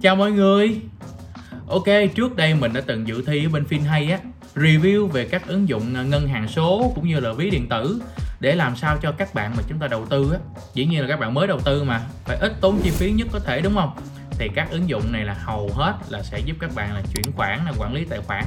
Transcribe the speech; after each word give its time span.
Chào 0.00 0.16
mọi 0.16 0.32
người. 0.32 0.80
Ok, 1.68 1.84
trước 2.14 2.36
đây 2.36 2.54
mình 2.54 2.72
đã 2.72 2.80
từng 2.86 3.08
dự 3.08 3.22
thi 3.26 3.44
ở 3.44 3.48
bên 3.48 3.64
FinHay 3.70 4.12
á 4.12 4.18
Review 4.54 5.06
về 5.06 5.24
các 5.24 5.46
ứng 5.46 5.68
dụng 5.68 6.10
ngân 6.10 6.28
hàng 6.28 6.48
số 6.48 6.92
cũng 6.94 7.08
như 7.08 7.20
là 7.20 7.32
ví 7.32 7.50
điện 7.50 7.68
tử 7.68 8.02
Để 8.40 8.54
làm 8.54 8.76
sao 8.76 8.98
cho 9.02 9.12
các 9.12 9.34
bạn 9.34 9.52
mà 9.56 9.62
chúng 9.68 9.78
ta 9.78 9.86
đầu 9.86 10.06
tư 10.06 10.32
á. 10.32 10.38
Dĩ 10.74 10.86
nhiên 10.86 11.00
là 11.00 11.08
các 11.08 11.20
bạn 11.20 11.34
mới 11.34 11.46
đầu 11.46 11.60
tư 11.60 11.84
mà 11.84 12.00
Phải 12.24 12.36
ít 12.36 12.52
tốn 12.60 12.80
chi 12.82 12.90
phí 12.90 13.12
nhất 13.12 13.28
có 13.32 13.38
thể 13.38 13.60
đúng 13.60 13.74
không? 13.74 13.96
Thì 14.30 14.48
các 14.54 14.70
ứng 14.70 14.88
dụng 14.88 15.12
này 15.12 15.24
là 15.24 15.34
hầu 15.34 15.70
hết 15.74 15.94
là 16.08 16.22
sẽ 16.22 16.38
giúp 16.38 16.56
các 16.60 16.70
bạn 16.74 16.94
là 16.94 17.02
chuyển 17.14 17.32
khoản, 17.32 17.64
là 17.64 17.72
quản 17.78 17.94
lý 17.94 18.04
tài 18.04 18.18
khoản 18.20 18.44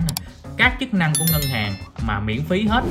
Các 0.58 0.78
chức 0.80 0.94
năng 0.94 1.14
của 1.20 1.26
ngân 1.32 1.42
hàng 1.42 1.74
mà 2.08 2.20
miễn 2.20 2.42
phí 2.42 2.68
hết. 2.68 2.84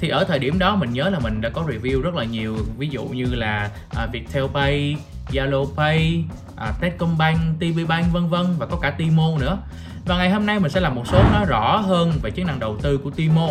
Thì 0.00 0.08
ở 0.08 0.24
thời 0.24 0.38
điểm 0.38 0.58
đó 0.58 0.76
mình 0.76 0.92
nhớ 0.92 1.10
là 1.10 1.18
mình 1.18 1.40
đã 1.40 1.48
có 1.48 1.62
review 1.68 2.00
rất 2.00 2.14
là 2.14 2.24
nhiều 2.24 2.56
ví 2.78 2.88
dụ 2.88 3.04
như 3.04 3.24
là 3.24 3.70
à, 3.96 4.06
Viettel 4.12 4.44
Pay, 4.54 4.96
Zalo 5.30 5.74
Pay, 5.76 6.24
à, 6.60 6.72
Techcombank, 6.80 7.38
TPBank 7.58 8.12
vân 8.12 8.28
vân 8.28 8.46
và 8.58 8.66
có 8.66 8.76
cả 8.76 8.90
Timo 8.90 9.38
nữa. 9.40 9.58
Và 10.04 10.16
ngày 10.16 10.30
hôm 10.30 10.46
nay 10.46 10.60
mình 10.60 10.70
sẽ 10.70 10.80
làm 10.80 10.94
một 10.94 11.06
số 11.06 11.22
nó 11.32 11.44
rõ 11.44 11.76
hơn 11.76 12.12
về 12.22 12.30
chức 12.30 12.46
năng 12.46 12.60
đầu 12.60 12.76
tư 12.82 12.98
của 12.98 13.10
Timo. 13.10 13.48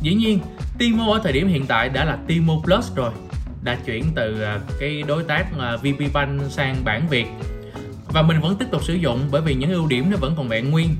Dĩ 0.00 0.14
nhiên, 0.14 0.38
Timo 0.78 1.12
ở 1.12 1.20
thời 1.22 1.32
điểm 1.32 1.48
hiện 1.48 1.66
tại 1.66 1.88
đã 1.88 2.04
là 2.04 2.18
Timo 2.26 2.54
Plus 2.64 2.94
rồi, 2.94 3.10
đã 3.62 3.76
chuyển 3.86 4.04
từ 4.14 4.42
à, 4.42 4.58
cái 4.80 5.02
đối 5.02 5.24
tác 5.24 5.46
à, 5.58 5.76
VP 5.76 6.12
Bank 6.14 6.42
sang 6.50 6.76
bản 6.84 7.08
Việt 7.08 7.26
và 8.14 8.22
mình 8.22 8.40
vẫn 8.40 8.56
tiếp 8.56 8.66
tục 8.70 8.84
sử 8.84 8.94
dụng 8.94 9.20
bởi 9.30 9.42
vì 9.42 9.54
những 9.54 9.72
ưu 9.72 9.86
điểm 9.86 10.10
nó 10.10 10.16
vẫn 10.16 10.34
còn 10.36 10.48
vẹn 10.48 10.70
nguyên. 10.70 10.96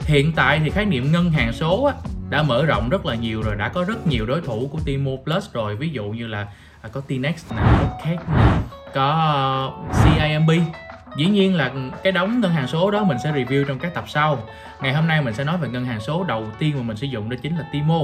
Hiện 0.00 0.32
tại 0.32 0.60
thì 0.64 0.70
khái 0.70 0.84
niệm 0.84 1.12
ngân 1.12 1.30
hàng 1.30 1.52
số 1.52 1.90
đã 2.30 2.42
mở 2.42 2.66
rộng 2.66 2.88
rất 2.88 3.06
là 3.06 3.14
nhiều 3.14 3.42
rồi 3.42 3.56
đã 3.56 3.68
có 3.68 3.84
rất 3.84 4.06
nhiều 4.06 4.26
đối 4.26 4.40
thủ 4.40 4.68
của 4.72 4.78
Timo 4.84 5.10
Plus 5.24 5.52
rồi 5.52 5.76
ví 5.76 5.88
dụ 5.88 6.04
như 6.04 6.26
là 6.26 6.48
À, 6.84 6.88
có 6.92 7.00
Tinex 7.00 7.52
nè, 7.52 7.56
có 7.56 7.98
Cake 8.04 8.24
nè, 8.36 8.42
có 8.94 9.10
ờ, 9.10 10.04
CIMB 10.04 10.50
dĩ 11.16 11.26
nhiên 11.26 11.54
là 11.54 11.72
cái 12.02 12.12
đóng 12.12 12.40
ngân 12.40 12.52
hàng 12.52 12.66
số 12.66 12.90
đó 12.90 13.04
mình 13.04 13.18
sẽ 13.24 13.32
review 13.32 13.64
trong 13.64 13.78
các 13.78 13.94
tập 13.94 14.04
sau. 14.08 14.38
Ngày 14.82 14.92
hôm 14.92 15.06
nay 15.06 15.22
mình 15.22 15.34
sẽ 15.34 15.44
nói 15.44 15.56
về 15.58 15.68
ngân 15.68 15.84
hàng 15.84 16.00
số 16.00 16.24
đầu 16.24 16.46
tiên 16.58 16.74
mà 16.76 16.82
mình 16.82 16.96
sử 16.96 17.06
dụng 17.06 17.30
đó 17.30 17.36
chính 17.42 17.56
là 17.56 17.64
Timo. 17.72 18.00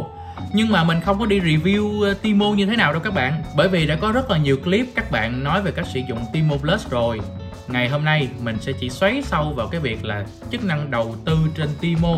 Nhưng 0.52 0.68
mà 0.68 0.84
mình 0.84 1.00
không 1.00 1.18
có 1.18 1.26
đi 1.26 1.40
review 1.40 2.02
ờ, 2.02 2.14
Timo 2.14 2.46
như 2.46 2.66
thế 2.66 2.76
nào 2.76 2.92
đâu 2.92 3.02
các 3.02 3.14
bạn 3.14 3.42
bởi 3.56 3.68
vì 3.68 3.86
đã 3.86 3.96
có 3.96 4.12
rất 4.12 4.30
là 4.30 4.38
nhiều 4.38 4.56
clip 4.56 4.86
các 4.94 5.10
bạn 5.10 5.44
nói 5.44 5.62
về 5.62 5.72
cách 5.72 5.86
sử 5.86 6.00
dụng 6.08 6.18
Timo 6.32 6.56
Plus 6.56 6.90
rồi. 6.90 7.20
Ngày 7.68 7.88
hôm 7.88 8.04
nay 8.04 8.28
mình 8.42 8.56
sẽ 8.60 8.72
chỉ 8.72 8.90
xoáy 8.90 9.22
sâu 9.22 9.52
vào 9.52 9.68
cái 9.68 9.80
việc 9.80 10.04
là 10.04 10.24
chức 10.50 10.64
năng 10.64 10.90
đầu 10.90 11.14
tư 11.24 11.38
trên 11.56 11.68
Timo 11.80 12.14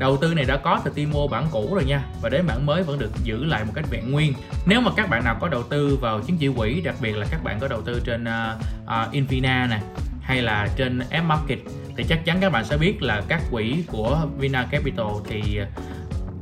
đầu 0.00 0.16
tư 0.16 0.34
này 0.34 0.44
đã 0.44 0.56
có 0.56 0.80
từ 0.84 0.90
Timo 0.94 1.26
bản 1.30 1.46
cũ 1.50 1.74
rồi 1.74 1.84
nha 1.84 2.04
và 2.22 2.28
đến 2.28 2.46
bản 2.46 2.66
mới 2.66 2.82
vẫn 2.82 2.98
được 2.98 3.10
giữ 3.24 3.44
lại 3.44 3.64
một 3.64 3.72
cách 3.74 3.84
vẹn 3.90 4.12
nguyên. 4.12 4.32
Nếu 4.66 4.80
mà 4.80 4.90
các 4.96 5.10
bạn 5.10 5.24
nào 5.24 5.36
có 5.40 5.48
đầu 5.48 5.62
tư 5.62 5.98
vào 6.00 6.20
chứng 6.20 6.36
chỉ 6.36 6.48
quỹ 6.56 6.80
đặc 6.80 6.94
biệt 7.00 7.16
là 7.16 7.26
các 7.30 7.44
bạn 7.44 7.60
có 7.60 7.68
đầu 7.68 7.82
tư 7.82 8.00
trên 8.04 8.24
à, 8.24 8.56
à, 8.86 9.02
uh, 9.02 9.08
uh, 9.08 9.14
Infina 9.14 9.68
này 9.68 9.80
hay 10.22 10.42
là 10.42 10.68
trên 10.76 10.98
F 11.10 11.24
Market 11.24 11.58
thì 11.96 12.04
chắc 12.04 12.24
chắn 12.24 12.38
các 12.40 12.52
bạn 12.52 12.64
sẽ 12.64 12.76
biết 12.76 13.02
là 13.02 13.22
các 13.28 13.42
quỹ 13.50 13.84
của 13.86 14.26
Vina 14.38 14.64
Capital 14.70 15.06
thì 15.28 15.60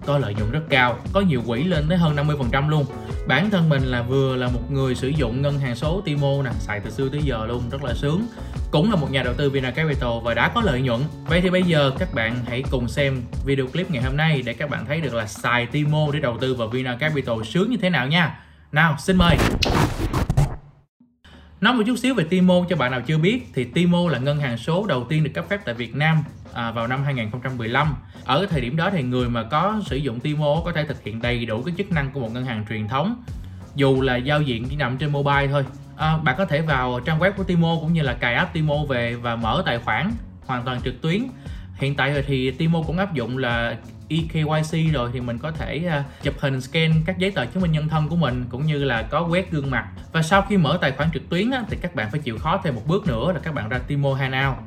có 0.07 0.19
lợi 0.19 0.35
nhuận 0.35 0.51
rất 0.51 0.63
cao 0.69 0.99
có 1.13 1.21
nhiều 1.21 1.43
quỹ 1.47 1.65
lên 1.65 1.85
tới 1.89 1.99
hơn 1.99 2.17
50% 2.17 2.69
luôn. 2.69 2.85
Bản 3.27 3.51
thân 3.51 3.69
mình 3.69 3.83
là 3.83 4.03
vừa 4.03 4.37
là 4.37 4.49
một 4.49 4.71
người 4.71 4.95
sử 4.95 5.09
dụng 5.09 5.43
ngân 5.43 5.59
hàng 5.59 5.77
số 5.77 6.03
Timo 6.05 6.43
nè 6.45 6.51
xài 6.59 6.81
từ 6.81 6.91
xưa 6.91 7.09
tới 7.09 7.21
giờ 7.23 7.47
luôn 7.47 7.63
rất 7.71 7.85
là 7.85 7.95
sướng 7.95 8.27
cũng 8.71 8.91
là 8.91 8.97
một 8.97 9.11
nhà 9.11 9.23
đầu 9.23 9.35
tư 9.35 9.51
Vina 9.51 9.71
Capital 9.71 10.11
và 10.23 10.35
đã 10.35 10.49
có 10.49 10.61
lợi 10.61 10.81
nhuận 10.81 11.01
vậy 11.27 11.41
thì 11.41 11.51
bây 11.51 11.63
giờ 11.63 11.93
các 11.99 12.15
bạn 12.15 12.37
hãy 12.47 12.63
cùng 12.71 12.89
xem 12.89 13.23
video 13.45 13.67
clip 13.67 13.91
ngày 13.91 14.03
hôm 14.03 14.17
nay 14.17 14.43
để 14.47 14.53
các 14.53 14.71
bạn 14.71 14.87
thấy 14.87 15.01
được 15.01 15.15
là 15.15 15.27
xài 15.27 15.67
Timo 15.67 16.07
để 16.13 16.21
đầu 16.21 16.39
tư 16.41 16.55
vào 16.55 16.69
Vina 16.69 16.97
Capital 16.97 17.37
sướng 17.45 17.71
như 17.71 17.77
thế 17.77 17.91
nào 17.91 18.07
nha 18.07 18.39
nào 18.73 18.97
xin 18.99 19.17
mời 19.17 19.37
Nói 21.61 21.75
một 21.75 21.83
chút 21.87 21.97
xíu 21.97 22.15
về 22.15 22.25
Timo 22.25 22.55
cho 22.69 22.77
bạn 22.77 22.91
nào 22.91 23.01
chưa 23.07 23.19
biết 23.19 23.47
thì 23.55 23.65
Timo 23.65 24.09
là 24.09 24.19
ngân 24.19 24.39
hàng 24.39 24.59
số 24.59 24.87
đầu 24.87 25.07
tiên 25.09 25.25
được 25.25 25.31
cấp 25.35 25.45
phép 25.49 25.61
tại 25.65 25.75
Việt 25.75 25.95
Nam 25.95 26.25
à, 26.53 26.71
vào 26.71 26.87
năm 26.87 27.05
2015. 27.05 27.95
Ở 28.25 28.47
thời 28.51 28.61
điểm 28.61 28.77
đó 28.77 28.91
thì 28.91 29.03
người 29.03 29.29
mà 29.29 29.43
có 29.43 29.81
sử 29.87 29.97
dụng 29.97 30.21
Timo 30.21 30.63
có 30.65 30.73
thể 30.73 30.85
thực 30.85 31.03
hiện 31.03 31.23
đầy 31.23 31.47
đủ 31.47 31.63
các 31.63 31.75
chức 31.79 31.93
năng 31.93 32.11
của 32.11 32.21
một 32.21 32.33
ngân 32.33 32.45
hàng 32.45 32.65
truyền 32.69 32.89
thống 32.89 33.23
dù 33.75 34.01
là 34.01 34.17
giao 34.17 34.43
diện 34.43 34.65
chỉ 34.69 34.77
nằm 34.77 34.99
trên 34.99 35.13
mobile 35.13 35.47
thôi. 35.47 35.65
À, 35.99 36.17
bạn 36.17 36.35
có 36.39 36.45
thể 36.45 36.61
vào 36.61 37.01
trang 37.01 37.19
web 37.19 37.33
của 37.33 37.45
Timo 37.45 37.77
cũng 37.81 37.93
như 37.93 38.03
là 38.03 38.15
cài 38.15 38.35
app 38.35 38.53
Timo 38.53 38.75
về 38.89 39.15
và 39.15 39.37
mở 39.37 39.63
tài 39.67 39.79
khoản 39.79 40.11
hoàn 40.47 40.65
toàn 40.65 40.81
trực 40.81 41.03
tuyến. 41.03 41.23
Hiện 41.75 41.95
tại 41.95 42.23
thì 42.27 42.51
Timo 42.51 42.83
cũng 42.87 42.99
áp 42.99 43.15
dụng 43.15 43.39
là 43.39 43.77
eKYC 44.09 44.93
rồi 44.93 45.11
thì 45.13 45.21
mình 45.21 45.39
có 45.39 45.51
thể 45.51 45.85
ờ, 45.91 46.03
chụp 46.23 46.35
hình 46.39 46.61
scan 46.61 46.93
các 47.07 47.19
giấy 47.19 47.31
tờ 47.31 47.47
chứng 47.47 47.63
minh 47.63 47.73
nhân 47.73 47.89
thân 47.89 48.09
của 48.09 48.17
mình 48.17 48.45
cũng 48.49 48.67
như 48.67 48.85
là 48.85 49.03
có 49.03 49.27
quét 49.31 49.51
gương 49.51 49.71
mặt. 49.71 49.89
Và 50.13 50.23
sau 50.23 50.43
khi 50.43 50.57
mở 50.57 50.79
tài 50.81 50.93
khoản 50.93 51.11
trực 51.15 51.29
tuyến 51.29 51.51
á, 51.51 51.63
thì 51.71 51.77
các 51.81 51.95
bạn 51.95 52.11
phải 52.11 52.21
chịu 52.21 52.39
khó 52.39 52.61
thêm 52.65 52.75
một 52.75 52.83
bước 52.87 53.07
nữa 53.07 53.33
là 53.33 53.41
các 53.43 53.55
bạn 53.55 53.69
ra 53.69 53.79
Timo 53.79 54.15
Hanao 54.15 54.63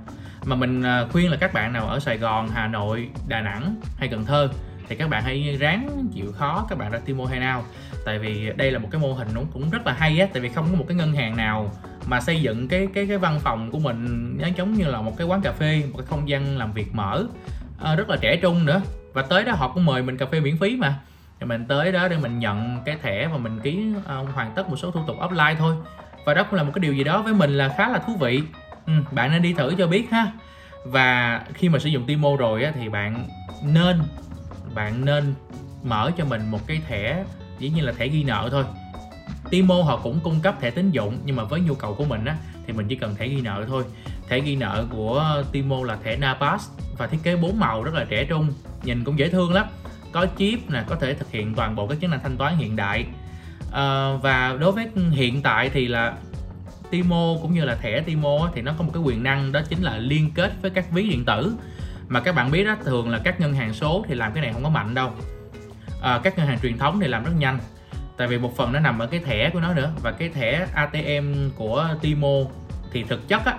mà 0.46 0.56
mình 0.56 0.84
ờ, 0.84 1.08
khuyên 1.12 1.32
là 1.32 1.38
các 1.38 1.54
bạn 1.54 1.74
nào 1.74 1.88
ở 1.88 2.00
Sài 2.00 2.18
Gòn, 2.18 2.50
Hà 2.50 2.68
Nội, 2.68 3.10
Đà 3.28 3.42
Nẵng 3.42 3.76
hay 3.98 4.08
Cần 4.08 4.26
Thơ 4.26 4.50
thì 4.92 4.98
các 4.98 5.10
bạn 5.10 5.24
hãy 5.24 5.58
ráng 5.60 6.08
chịu 6.14 6.32
khó 6.32 6.66
các 6.70 6.78
bạn 6.78 6.92
ra 6.92 7.00
Timo 7.06 7.26
Hanao 7.26 7.64
tại 8.06 8.20
vì 8.20 8.52
đây 8.56 8.72
là 8.72 8.80
một 8.80 8.88
cái 8.92 9.02
mô 9.02 9.14
hình 9.14 9.28
cũng 9.36 9.48
cũng 9.54 9.70
rất 9.70 9.88
là 9.88 9.94
hay 9.94 10.20
á 10.20 10.28
tại 10.34 10.42
vì 10.42 10.50
không 10.50 10.68
có 10.72 10.78
một 10.78 10.86
cái 10.88 10.98
ngân 10.98 11.14
hàng 11.14 11.38
nào 11.38 11.72
mà 12.06 12.22
xây 12.22 12.42
dựng 12.42 12.68
cái 12.68 12.88
cái 12.94 13.08
cái 13.08 13.18
văn 13.18 13.40
phòng 13.40 13.72
của 13.72 13.80
mình 13.80 14.34
nó 14.42 14.48
giống 14.56 14.74
như 14.74 14.86
là 14.86 15.02
một 15.02 15.18
cái 15.18 15.28
quán 15.28 15.42
cà 15.42 15.52
phê 15.52 15.84
một 15.92 15.98
cái 15.98 16.06
không 16.10 16.30
gian 16.30 16.58
làm 16.58 16.74
việc 16.74 16.96
mở 16.96 17.26
à, 17.84 17.96
rất 17.96 18.10
là 18.10 18.18
trẻ 18.22 18.36
trung 18.36 18.66
nữa. 18.66 18.82
Và 19.14 19.22
tới 19.22 19.44
đó 19.44 19.54
họ 19.54 19.72
cũng 19.74 19.86
mời 19.86 20.02
mình 20.02 20.18
cà 20.18 20.26
phê 20.26 20.40
miễn 20.40 20.58
phí 20.58 20.76
mà. 20.76 21.00
Thì 21.40 21.46
mình 21.46 21.66
tới 21.68 21.92
đó 21.92 22.08
để 22.08 22.18
mình 22.18 22.40
nhận 22.40 22.78
cái 22.86 22.98
thẻ 23.02 23.28
và 23.28 23.38
mình 23.38 23.60
ký 23.60 23.86
uh, 23.98 24.30
hoàn 24.34 24.52
tất 24.56 24.70
một 24.70 24.76
số 24.76 24.92
thủ 24.92 25.02
tục 25.08 25.18
offline 25.20 25.56
thôi. 25.56 25.76
Và 26.26 26.34
đó 26.34 26.44
cũng 26.44 26.54
là 26.58 26.64
một 26.64 26.72
cái 26.76 26.80
điều 26.80 26.94
gì 26.94 27.04
đó 27.04 27.22
với 27.22 27.34
mình 27.34 27.58
là 27.58 27.70
khá 27.78 27.90
là 27.90 28.00
thú 28.00 28.14
vị. 28.20 28.42
Ừ, 28.88 28.94
bạn 29.12 29.32
nên 29.32 29.42
đi 29.42 29.54
thử 29.54 29.76
cho 29.78 29.88
biết 29.88 30.12
ha. 30.12 30.32
Và 30.86 31.42
khi 31.54 31.70
mà 31.70 31.80
sử 31.80 31.90
dụng 31.90 32.04
Timo 32.06 32.30
rồi 32.40 32.64
á, 32.64 32.72
thì 32.76 32.90
bạn 32.90 33.28
nên 33.64 34.00
bạn 34.76 35.06
nên 35.06 35.34
mở 35.84 36.12
cho 36.18 36.26
mình 36.26 36.52
một 36.52 36.68
cái 36.68 36.82
thẻ 36.88 37.24
dĩ 37.62 37.70
nhiên 37.70 37.86
là 37.86 37.92
thẻ 37.92 38.08
ghi 38.08 38.24
nợ 38.24 38.50
thôi. 38.52 38.64
Timo 39.50 39.76
họ 39.76 39.98
cũng 39.98 40.20
cung 40.24 40.40
cấp 40.40 40.56
thẻ 40.62 40.70
tín 40.70 40.92
dụng 40.92 41.18
nhưng 41.26 41.36
mà 41.36 41.44
với 41.44 41.62
nhu 41.62 41.74
cầu 41.74 41.96
của 41.96 42.06
mình 42.06 42.26
á 42.26 42.36
thì 42.68 42.74
mình 42.74 42.88
chỉ 42.88 42.96
cần 42.96 43.16
thẻ 43.16 43.28
ghi 43.28 43.42
nợ 43.42 43.66
thôi. 43.68 43.84
Thẻ 44.30 44.40
ghi 44.40 44.56
nợ 44.56 44.86
của 44.90 45.44
Timo 45.52 45.84
là 45.84 45.98
thẻ 46.04 46.18
Napas 46.18 46.68
và 46.98 47.08
thiết 47.08 47.18
kế 47.24 47.36
bốn 47.36 47.60
màu 47.60 47.84
rất 47.84 47.94
là 47.94 48.06
trẻ 48.10 48.26
trung 48.26 48.54
nhìn 48.84 49.04
cũng 49.04 49.20
dễ 49.20 49.30
thương 49.30 49.54
lắm. 49.54 49.66
Có 50.12 50.26
chip 50.38 50.70
nè 50.70 50.84
có 50.88 50.96
thể 50.96 51.14
thực 51.14 51.32
hiện 51.32 51.56
toàn 51.56 51.76
bộ 51.76 51.88
các 51.88 51.98
chức 52.02 52.10
năng 52.10 52.20
thanh 52.24 52.38
toán 52.38 52.58
hiện 52.58 52.76
đại. 52.76 53.06
À, 53.72 54.14
và 54.22 54.58
đối 54.60 54.72
với 54.72 54.88
hiện 55.12 55.42
tại 55.42 55.70
thì 55.70 55.88
là 55.88 56.14
Timo 56.92 57.36
cũng 57.42 57.54
như 57.54 57.66
là 57.66 57.76
thẻ 57.76 58.02
Timo 58.02 58.50
thì 58.56 58.62
nó 58.62 58.74
có 58.78 58.84
một 58.84 58.92
cái 58.94 59.04
quyền 59.04 59.24
năng 59.24 59.52
đó 59.52 59.62
chính 59.70 59.82
là 59.82 59.98
liên 59.98 60.32
kết 60.36 60.52
với 60.62 60.72
các 60.72 60.92
ví 60.92 61.10
điện 61.10 61.26
tử. 61.26 61.54
Mà 62.08 62.20
các 62.20 62.36
bạn 62.36 62.52
biết 62.52 62.64
đó 62.64 62.76
thường 62.86 63.10
là 63.10 63.20
các 63.24 63.40
ngân 63.40 63.54
hàng 63.54 63.74
số 63.74 64.06
thì 64.08 64.16
làm 64.16 64.34
cái 64.34 64.44
này 64.44 64.54
không 64.54 64.64
có 64.64 64.70
mạnh 64.70 64.94
đâu 64.94 65.12
à, 66.02 66.20
các 66.24 66.38
ngân 66.38 66.48
hàng 66.48 66.60
truyền 66.62 66.78
thống 66.78 67.00
thì 67.00 67.08
làm 67.08 67.24
rất 67.24 67.32
nhanh. 67.38 67.60
Tại 68.18 68.28
vì 68.28 68.38
một 68.38 68.58
phần 68.58 68.72
nó 68.72 68.80
nằm 68.80 69.00
ở 69.00 69.08
cái 69.08 69.20
thẻ 69.20 69.50
của 69.50 69.60
nó 69.60 69.74
nữa. 69.74 69.92
Và 70.02 70.12
cái 70.12 70.30
thẻ 70.30 70.68
ATM 70.74 71.50
của 71.56 71.88
Timo 72.02 72.38
thì 72.92 73.04
thực 73.04 73.28
chất 73.28 73.46
á 73.46 73.58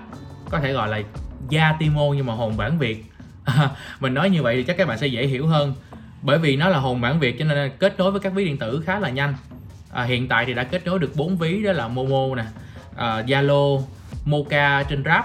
có 0.51 0.61
thể 0.61 0.73
gọi 0.73 0.89
là 0.89 1.01
da 1.49 1.77
Timo 1.79 2.03
nhưng 2.17 2.27
mà 2.27 2.35
hồn 2.35 2.57
bản 2.57 2.79
Việt. 2.79 3.05
Mình 4.01 4.15
nói 4.15 4.31
như 4.31 4.43
vậy 4.43 4.57
thì 4.57 4.63
chắc 4.63 4.77
các 4.77 4.89
bạn 4.89 4.99
sẽ 4.99 5.07
dễ 5.07 5.27
hiểu 5.27 5.47
hơn. 5.47 5.75
Bởi 6.23 6.39
vì 6.39 6.57
nó 6.57 6.69
là 6.69 6.79
hồn 6.79 7.01
bản 7.01 7.21
Việt 7.21 7.39
cho 7.39 7.45
nên 7.45 7.73
kết 7.79 7.99
nối 7.99 8.11
với 8.11 8.21
các 8.21 8.33
ví 8.33 8.45
điện 8.45 8.59
tử 8.59 8.83
khá 8.87 8.99
là 8.99 9.11
nhanh. 9.11 9.35
À, 9.93 10.05
hiện 10.05 10.29
tại 10.29 10.47
thì 10.47 10.55
đã 10.55 10.65
kết 10.65 10.87
nối 10.87 10.99
được 10.99 11.17
4 11.17 11.37
ví 11.37 11.63
đó 11.63 11.73
là 11.73 11.89
Momo 11.89 12.35
nè 12.37 12.45
à, 12.97 13.23
Zalo 13.23 13.83
Moca 14.25 14.83
trên 14.83 15.03
Grab 15.03 15.25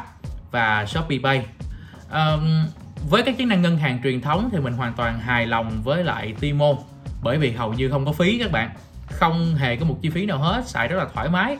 và 0.51 0.85
Shopee 0.85 1.19
Pay. 1.23 1.45
À, 2.09 2.37
với 3.09 3.23
các 3.23 3.35
chức 3.37 3.47
năng 3.47 3.61
ngân 3.61 3.77
hàng 3.77 3.99
truyền 4.03 4.21
thống 4.21 4.49
thì 4.51 4.59
mình 4.59 4.73
hoàn 4.73 4.93
toàn 4.93 5.19
hài 5.19 5.45
lòng 5.45 5.81
với 5.83 6.03
lại 6.03 6.33
Timo 6.39 6.73
bởi 7.27 7.37
vì 7.37 7.51
hầu 7.51 7.73
như 7.73 7.89
không 7.89 8.05
có 8.05 8.11
phí 8.11 8.39
các 8.39 8.51
bạn. 8.51 8.69
Không 9.11 9.55
hề 9.55 9.75
có 9.75 9.85
một 9.85 9.97
chi 10.01 10.09
phí 10.09 10.25
nào 10.25 10.37
hết 10.37 10.67
xài 10.67 10.87
rất 10.87 10.97
là 10.97 11.05
thoải 11.13 11.29
mái. 11.29 11.57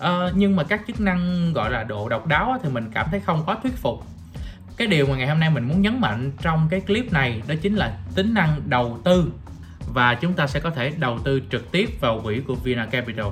À, 0.00 0.10
nhưng 0.34 0.56
mà 0.56 0.62
các 0.64 0.80
chức 0.86 1.00
năng 1.00 1.52
gọi 1.52 1.70
là 1.70 1.84
độ 1.84 2.08
độc 2.08 2.26
đáo 2.26 2.58
thì 2.62 2.68
mình 2.68 2.90
cảm 2.94 3.06
thấy 3.10 3.20
không 3.20 3.42
có 3.46 3.56
thuyết 3.62 3.76
phục. 3.76 4.04
Cái 4.76 4.86
điều 4.86 5.06
mà 5.06 5.16
ngày 5.16 5.28
hôm 5.28 5.40
nay 5.40 5.50
mình 5.50 5.64
muốn 5.64 5.82
nhấn 5.82 6.00
mạnh 6.00 6.32
trong 6.42 6.68
cái 6.70 6.80
clip 6.80 7.12
này 7.12 7.42
đó 7.48 7.54
chính 7.62 7.74
là 7.74 7.98
tính 8.14 8.34
năng 8.34 8.62
đầu 8.66 9.00
tư. 9.04 9.32
Và 9.94 10.14
chúng 10.14 10.32
ta 10.32 10.46
sẽ 10.46 10.60
có 10.60 10.70
thể 10.70 10.92
đầu 10.98 11.18
tư 11.18 11.42
trực 11.50 11.72
tiếp 11.72 11.90
vào 12.00 12.20
quỹ 12.24 12.40
của 12.40 12.54
Vina 12.54 12.86
Capital. 12.86 13.26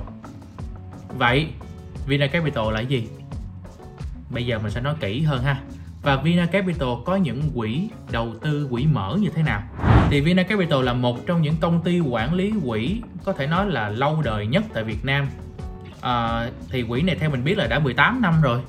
Vậy 1.07 1.47
Vina 2.07 2.27
Capital 2.27 2.73
là 2.73 2.79
gì? 2.79 3.07
Bây 4.29 4.45
giờ 4.45 4.59
mình 4.59 4.71
sẽ 4.71 4.81
nói 4.81 4.95
kỹ 4.99 5.21
hơn 5.21 5.43
ha. 5.43 5.61
Và 6.01 6.15
Vina 6.15 6.45
Capital 6.45 6.89
có 7.05 7.15
những 7.15 7.51
quỹ 7.55 7.89
đầu 8.11 8.33
tư 8.41 8.67
quỹ 8.71 8.85
mở 8.85 9.17
như 9.21 9.29
thế 9.35 9.43
nào? 9.43 9.61
Thì 10.11 10.21
Vina 10.21 10.43
Capital 10.43 10.83
là 10.83 10.93
một 10.93 11.25
trong 11.25 11.41
những 11.41 11.55
công 11.61 11.81
ty 11.83 11.99
quản 11.99 12.33
lý 12.33 12.53
quỹ 12.65 13.01
có 13.25 13.33
thể 13.33 13.47
nói 13.47 13.69
là 13.69 13.89
lâu 13.89 14.21
đời 14.21 14.47
nhất 14.47 14.63
tại 14.73 14.83
Việt 14.83 15.05
Nam. 15.05 15.27
À, 16.01 16.47
thì 16.69 16.83
quỹ 16.83 17.01
này 17.01 17.15
theo 17.15 17.29
mình 17.29 17.43
biết 17.43 17.57
là 17.57 17.67
đã 17.67 17.79
18 17.79 18.21
năm 18.21 18.41
rồi. 18.41 18.61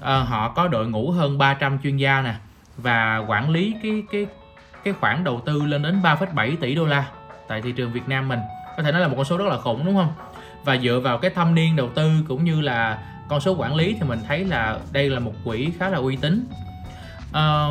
À, 0.00 0.18
họ 0.18 0.48
có 0.48 0.68
đội 0.68 0.88
ngũ 0.88 1.10
hơn 1.10 1.38
300 1.38 1.78
chuyên 1.82 1.96
gia 1.96 2.22
nè 2.22 2.34
và 2.76 3.24
quản 3.28 3.50
lý 3.50 3.74
cái 3.82 4.02
cái 4.12 4.26
cái 4.84 4.94
khoản 5.00 5.24
đầu 5.24 5.42
tư 5.46 5.62
lên 5.62 5.82
đến 5.82 6.02
3,7 6.02 6.56
tỷ 6.60 6.74
đô 6.74 6.86
la 6.86 7.08
tại 7.48 7.62
thị 7.62 7.72
trường 7.72 7.92
Việt 7.92 8.08
Nam 8.08 8.28
mình. 8.28 8.40
Có 8.76 8.82
thể 8.82 8.92
nói 8.92 9.00
là 9.00 9.08
một 9.08 9.14
con 9.16 9.24
số 9.24 9.36
rất 9.36 9.48
là 9.48 9.58
khủng 9.58 9.86
đúng 9.86 9.96
không? 9.96 10.12
Và 10.64 10.76
dựa 10.76 11.00
vào 11.00 11.18
cái 11.18 11.30
thâm 11.30 11.54
niên 11.54 11.76
đầu 11.76 11.88
tư 11.94 12.10
cũng 12.28 12.44
như 12.44 12.60
là 12.60 12.98
con 13.28 13.40
số 13.40 13.54
quản 13.54 13.74
lý 13.74 13.96
thì 14.00 14.08
mình 14.08 14.20
thấy 14.28 14.44
là 14.44 14.78
đây 14.92 15.10
là 15.10 15.20
một 15.20 15.34
quỹ 15.44 15.70
khá 15.78 15.88
là 15.88 15.98
uy 15.98 16.16
tín. 16.16 16.46
À, 17.32 17.66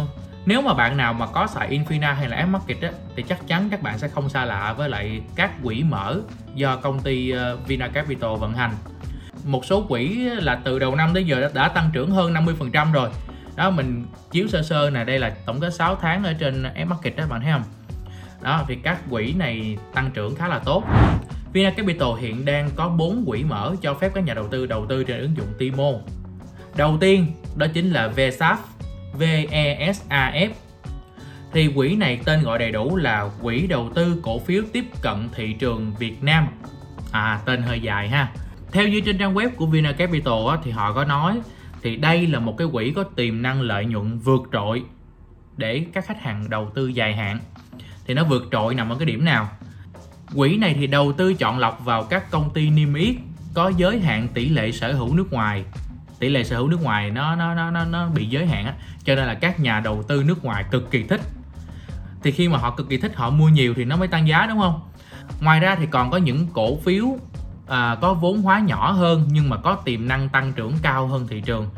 nếu 0.48 0.62
mà 0.62 0.74
bạn 0.74 0.98
nào 0.98 1.14
mà 1.14 1.26
có 1.26 1.48
xài 1.48 1.70
Infina 1.70 2.14
hay 2.14 2.30
là 2.30 2.46
Market 2.46 2.82
á, 2.82 2.92
thì 3.16 3.24
chắc 3.24 3.48
chắn 3.48 3.70
các 3.70 3.82
bạn 3.82 3.98
sẽ 3.98 4.08
không 4.08 4.30
xa 4.30 4.46
lạ 4.46 4.74
với 4.78 4.90
lại 4.90 5.22
các 5.36 5.52
quỹ 5.64 5.84
mở 5.84 6.20
do 6.56 6.76
công 6.76 7.00
ty 7.00 7.32
VinaCapital 7.32 7.66
Vina 7.68 7.88
Capital 7.88 8.32
vận 8.40 8.54
hành. 8.54 8.72
Một 9.46 9.66
số 9.66 9.86
quỹ 9.90 10.30
là 10.30 10.60
từ 10.64 10.80
đầu 10.80 10.96
năm 10.96 11.14
tới 11.14 11.26
giờ 11.26 11.42
đã, 11.42 11.50
đã 11.54 11.68
tăng 11.68 11.90
trưởng 11.94 12.12
hơn 12.12 12.34
50% 12.34 12.92
rồi. 12.92 13.10
Đó 13.56 13.70
mình 13.70 14.06
chiếu 14.32 14.48
sơ 14.48 14.62
sơ 14.62 14.90
này 14.90 15.06
đây 15.06 15.20
là 15.20 15.36
tổng 15.46 15.60
kết 15.60 15.74
6 15.74 15.96
tháng 15.96 16.24
ở 16.24 16.34
trên 16.34 16.64
Market 16.88 17.16
đó 17.16 17.24
bạn 17.30 17.42
thấy 17.42 17.52
không? 17.52 17.64
Đó 18.42 18.64
thì 18.68 18.76
các 18.76 18.98
quỹ 19.10 19.34
này 19.34 19.78
tăng 19.94 20.12
trưởng 20.14 20.36
khá 20.36 20.48
là 20.48 20.60
tốt. 20.60 20.84
Vina 21.54 21.70
Capital 21.70 22.10
hiện 22.20 22.46
đang 22.46 22.70
có 22.76 22.90
4 22.90 23.26
quỹ 23.26 23.44
mở 23.44 23.76
cho 23.82 23.94
phép 23.94 24.12
các 24.16 24.24
nhà 24.24 24.34
đầu 24.34 24.48
tư 24.48 24.66
đầu 24.66 24.86
tư 24.86 25.04
trên 25.04 25.20
ứng 25.20 25.38
dụng 25.38 25.48
Timo. 25.58 25.92
Đầu 26.76 26.98
tiên 27.00 27.32
đó 27.56 27.68
chính 27.74 27.92
là 27.92 28.12
VSAF 28.16 28.56
VESAF 29.20 30.50
thì 31.54 31.72
quỹ 31.76 31.96
này 31.96 32.20
tên 32.26 32.44
gọi 32.44 32.60
đầy 32.60 32.72
đủ 32.72 32.96
là 32.96 33.30
quỹ 33.42 33.68
đầu 33.68 33.90
tư 33.96 34.20
cổ 34.24 34.40
phiếu 34.40 34.64
tiếp 34.74 34.86
cận 35.02 35.30
thị 35.36 35.54
trường 35.54 35.94
Việt 36.00 36.24
Nam. 36.24 36.48
À 37.12 37.40
tên 37.46 37.62
hơi 37.62 37.80
dài 37.80 38.10
ha. 38.10 38.32
Theo 38.72 38.88
như 38.88 39.02
trên 39.02 39.18
trang 39.18 39.34
web 39.34 39.50
của 39.50 39.66
Vina 39.66 39.92
Capital 39.92 40.48
á, 40.50 40.58
thì 40.64 40.72
họ 40.72 40.94
có 40.94 41.06
nói 41.06 41.40
thì 41.84 41.96
đây 41.96 42.28
là 42.28 42.40
một 42.40 42.58
cái 42.58 42.68
quỹ 42.72 42.92
có 42.96 43.04
tiềm 43.04 43.42
năng 43.42 43.62
lợi 43.62 43.86
nhuận 43.86 44.20
vượt 44.20 44.42
trội 44.54 44.84
để 45.58 45.86
các 45.94 46.06
khách 46.06 46.22
hàng 46.22 46.50
đầu 46.50 46.72
tư 46.76 46.88
dài 46.88 47.16
hạn. 47.16 47.40
Thì 48.08 48.14
nó 48.14 48.24
vượt 48.24 48.48
trội 48.52 48.76
nằm 48.76 48.90
ở 48.90 48.96
cái 48.96 49.06
điểm 49.06 49.26
nào? 49.26 49.50
Quỹ 50.36 50.58
này 50.58 50.74
thì 50.74 50.88
đầu 50.88 51.12
tư 51.12 51.34
chọn 51.34 51.60
lọc 51.60 51.86
vào 51.86 52.04
các 52.04 52.32
công 52.32 52.50
ty 52.54 52.70
niêm 52.70 52.94
yết 52.94 53.16
có 53.54 53.72
giới 53.78 54.00
hạn 54.00 54.28
tỷ 54.34 54.50
lệ 54.50 54.72
sở 54.72 54.94
hữu 54.94 55.16
nước 55.16 55.34
ngoài 55.34 55.64
tỷ 56.20 56.30
lệ 56.30 56.44
sở 56.44 56.58
hữu 56.58 56.68
nước 56.68 56.82
ngoài 56.82 57.12
nó 57.12 57.36
nó 57.36 57.54
nó 57.54 57.72
nó, 57.72 57.86
nó 57.86 58.10
bị 58.10 58.26
giới 58.26 58.46
hạn 58.46 58.66
á. 58.66 58.74
Cho 59.04 59.16
nên 59.16 59.28
là 59.28 59.34
các 59.34 59.60
nhà 59.60 59.80
đầu 59.80 60.04
tư 60.04 60.24
nước 60.24 60.44
ngoài 60.44 60.66
cực 60.72 60.92
kỳ 60.92 61.04
thích. 61.04 61.22
Thì 62.24 62.32
khi 62.32 62.48
mà 62.48 62.58
họ 62.58 62.72
cực 62.72 62.90
kỳ 62.90 62.98
thích 62.98 63.16
họ 63.16 63.30
mua 63.30 63.50
nhiều 63.50 63.74
thì 63.74 63.86
nó 63.86 63.96
mới 63.96 64.08
tăng 64.08 64.28
giá 64.28 64.46
đúng 64.50 64.60
không? 64.60 64.82
Ngoài 65.42 65.60
ra 65.60 65.76
thì 65.76 65.86
còn 65.86 66.12
có 66.12 66.18
những 66.18 66.48
cổ 66.54 66.78
phiếu 66.78 67.18
à, 67.68 67.98
có 68.02 68.14
vốn 68.14 68.42
hóa 68.42 68.60
nhỏ 68.60 68.92
hơn 68.92 69.28
nhưng 69.32 69.50
mà 69.50 69.58
có 69.58 69.76
tiềm 69.76 70.08
năng 70.08 70.30
tăng 70.30 70.54
trưởng 70.54 70.74
cao 70.82 71.08
hơn 71.08 71.28
thị 71.28 71.42
trường 71.42 71.70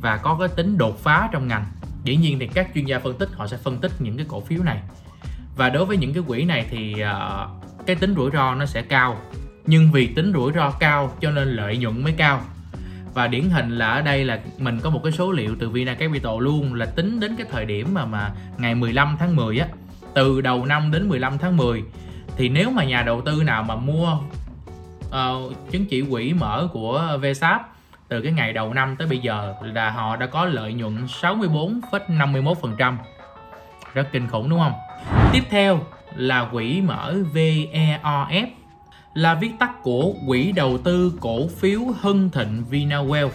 và 0.00 0.16
có 0.16 0.36
cái 0.40 0.48
tính 0.48 0.78
đột 0.78 0.98
phá 1.02 1.28
trong 1.32 1.48
ngành. 1.48 1.66
Dĩ 2.04 2.16
nhiên 2.16 2.38
thì 2.38 2.46
các 2.46 2.68
chuyên 2.74 2.84
gia 2.84 2.98
phân 2.98 3.18
tích 3.18 3.28
họ 3.36 3.46
sẽ 3.46 3.56
phân 3.56 3.78
tích 3.78 3.92
những 3.98 4.16
cái 4.16 4.26
cổ 4.28 4.40
phiếu 4.40 4.62
này. 4.62 4.78
Và 5.56 5.70
đối 5.70 5.84
với 5.84 5.96
những 5.96 6.14
cái 6.14 6.22
quỹ 6.26 6.44
này 6.44 6.66
thì 6.70 6.94
uh, 6.94 7.86
cái 7.86 7.96
tính 7.96 8.14
rủi 8.14 8.30
ro 8.30 8.54
nó 8.54 8.66
sẽ 8.66 8.82
cao. 8.82 9.20
Nhưng 9.66 9.92
vì 9.92 10.06
tính 10.06 10.32
rủi 10.32 10.52
ro 10.52 10.70
cao 10.70 11.12
cho 11.20 11.30
nên 11.30 11.48
lợi 11.48 11.76
nhuận 11.76 12.04
mới 12.04 12.12
cao 12.12 12.40
và 13.14 13.26
điển 13.26 13.50
hình 13.50 13.78
là 13.78 13.90
ở 13.90 14.02
đây 14.02 14.24
là 14.24 14.40
mình 14.58 14.80
có 14.82 14.90
một 14.90 15.00
cái 15.04 15.12
số 15.12 15.32
liệu 15.32 15.56
từ 15.58 15.70
Vina 15.70 15.94
Capital 15.94 16.34
luôn 16.38 16.74
là 16.74 16.86
tính 16.86 17.20
đến 17.20 17.36
cái 17.36 17.46
thời 17.50 17.64
điểm 17.64 17.94
mà 17.94 18.04
mà 18.04 18.30
ngày 18.58 18.74
15 18.74 19.16
tháng 19.18 19.36
10 19.36 19.58
á 19.58 19.66
từ 20.14 20.40
đầu 20.40 20.64
năm 20.64 20.90
đến 20.90 21.08
15 21.08 21.38
tháng 21.38 21.56
10 21.56 21.82
thì 22.36 22.48
nếu 22.48 22.70
mà 22.70 22.84
nhà 22.84 23.02
đầu 23.02 23.20
tư 23.20 23.42
nào 23.42 23.62
mà 23.62 23.76
mua 23.76 24.18
uh, 25.08 25.70
chứng 25.70 25.86
chỉ 25.86 26.02
quỹ 26.10 26.32
mở 26.32 26.68
của 26.72 27.18
VSAP 27.22 27.62
từ 28.08 28.20
cái 28.20 28.32
ngày 28.32 28.52
đầu 28.52 28.74
năm 28.74 28.96
tới 28.96 29.08
bây 29.08 29.18
giờ 29.18 29.54
là 29.62 29.90
họ 29.90 30.16
đã 30.16 30.26
có 30.26 30.44
lợi 30.44 30.72
nhuận 30.72 31.06
64,51% 31.06 32.96
rất 33.94 34.08
kinh 34.12 34.28
khủng 34.28 34.50
đúng 34.50 34.58
không? 34.58 34.72
Tiếp 35.32 35.42
theo 35.50 35.80
là 36.16 36.48
quỹ 36.52 36.80
mở 36.80 37.14
VEOF 37.34 38.46
là 39.14 39.34
viết 39.34 39.50
tắt 39.58 39.82
của 39.82 40.14
quỹ 40.26 40.52
đầu 40.52 40.78
tư 40.78 41.12
cổ 41.20 41.48
phiếu 41.48 41.80
Hưng 42.00 42.30
Thịnh 42.30 42.64
VinaWealth 42.70 43.30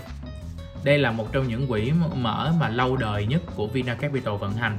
đây 0.84 0.98
là 0.98 1.12
một 1.12 1.32
trong 1.32 1.48
những 1.48 1.68
quỹ 1.68 1.92
mở 2.16 2.54
mà 2.60 2.70
lâu 2.70 2.98
đời 2.98 3.26
nhất 3.26 3.42
của 3.56 3.68
Vina 3.68 3.94
Capital 3.94 4.36
vận 4.36 4.54
hành. 4.54 4.78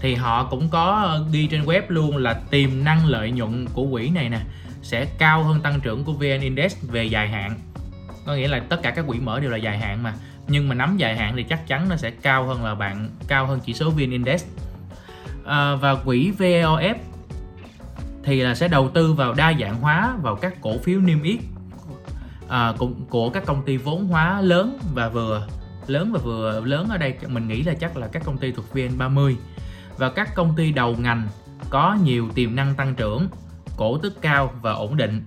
Thì 0.00 0.14
họ 0.14 0.44
cũng 0.44 0.68
có 0.68 1.00
ờ, 1.02 1.26
ghi 1.32 1.46
trên 1.46 1.64
web 1.64 1.82
luôn 1.88 2.16
là 2.16 2.34
tiềm 2.50 2.84
năng 2.84 3.06
lợi 3.06 3.30
nhuận 3.30 3.66
của 3.72 3.86
quỹ 3.92 4.10
này 4.10 4.28
nè 4.28 4.40
sẽ 4.82 5.06
cao 5.18 5.44
hơn 5.44 5.60
tăng 5.60 5.80
trưởng 5.80 6.04
của 6.04 6.12
VN 6.12 6.40
Index 6.40 6.76
về 6.82 7.04
dài 7.04 7.28
hạn. 7.28 7.58
Có 8.26 8.34
nghĩa 8.34 8.48
là 8.48 8.60
tất 8.68 8.82
cả 8.82 8.90
các 8.90 9.06
quỹ 9.06 9.18
mở 9.18 9.40
đều 9.40 9.50
là 9.50 9.56
dài 9.56 9.78
hạn 9.78 10.02
mà 10.02 10.14
nhưng 10.48 10.68
mà 10.68 10.74
nắm 10.74 10.96
dài 10.96 11.16
hạn 11.16 11.32
thì 11.36 11.42
chắc 11.42 11.66
chắn 11.66 11.88
nó 11.88 11.96
sẽ 11.96 12.10
cao 12.10 12.44
hơn 12.46 12.64
là 12.64 12.74
bạn 12.74 13.08
cao 13.28 13.46
hơn 13.46 13.60
chỉ 13.64 13.74
số 13.74 13.90
VN 13.90 14.10
Index. 14.10 14.44
À, 15.46 15.74
và 15.74 15.94
quỹ 15.94 16.32
VOF 16.38 16.94
thì 18.24 18.42
là 18.42 18.54
sẽ 18.54 18.68
đầu 18.68 18.88
tư 18.88 19.12
vào 19.12 19.34
đa 19.34 19.52
dạng 19.60 19.80
hóa 19.80 20.16
vào 20.22 20.36
các 20.36 20.60
cổ 20.60 20.78
phiếu 20.78 21.00
niêm 21.00 21.22
yết 21.22 21.38
à, 22.48 22.72
của, 22.78 22.88
của 23.08 23.30
các 23.30 23.46
công 23.46 23.62
ty 23.62 23.76
vốn 23.76 24.06
hóa 24.06 24.40
lớn 24.40 24.78
và 24.94 25.08
vừa 25.08 25.46
lớn 25.86 26.12
và 26.12 26.20
vừa 26.24 26.60
lớn 26.64 26.88
ở 26.90 26.98
đây. 26.98 27.14
Mình 27.28 27.48
nghĩ 27.48 27.62
là 27.62 27.74
chắc 27.74 27.96
là 27.96 28.06
các 28.06 28.22
công 28.24 28.38
ty 28.38 28.52
thuộc 28.52 28.64
VN30 28.74 29.34
và 29.98 30.10
các 30.10 30.34
công 30.34 30.56
ty 30.56 30.72
đầu 30.72 30.96
ngành 30.98 31.28
có 31.70 31.96
nhiều 32.04 32.28
tiềm 32.34 32.56
năng 32.56 32.74
tăng 32.74 32.94
trưởng 32.94 33.28
cổ 33.76 33.98
tức 33.98 34.22
cao 34.22 34.52
và 34.62 34.72
ổn 34.72 34.96
định. 34.96 35.22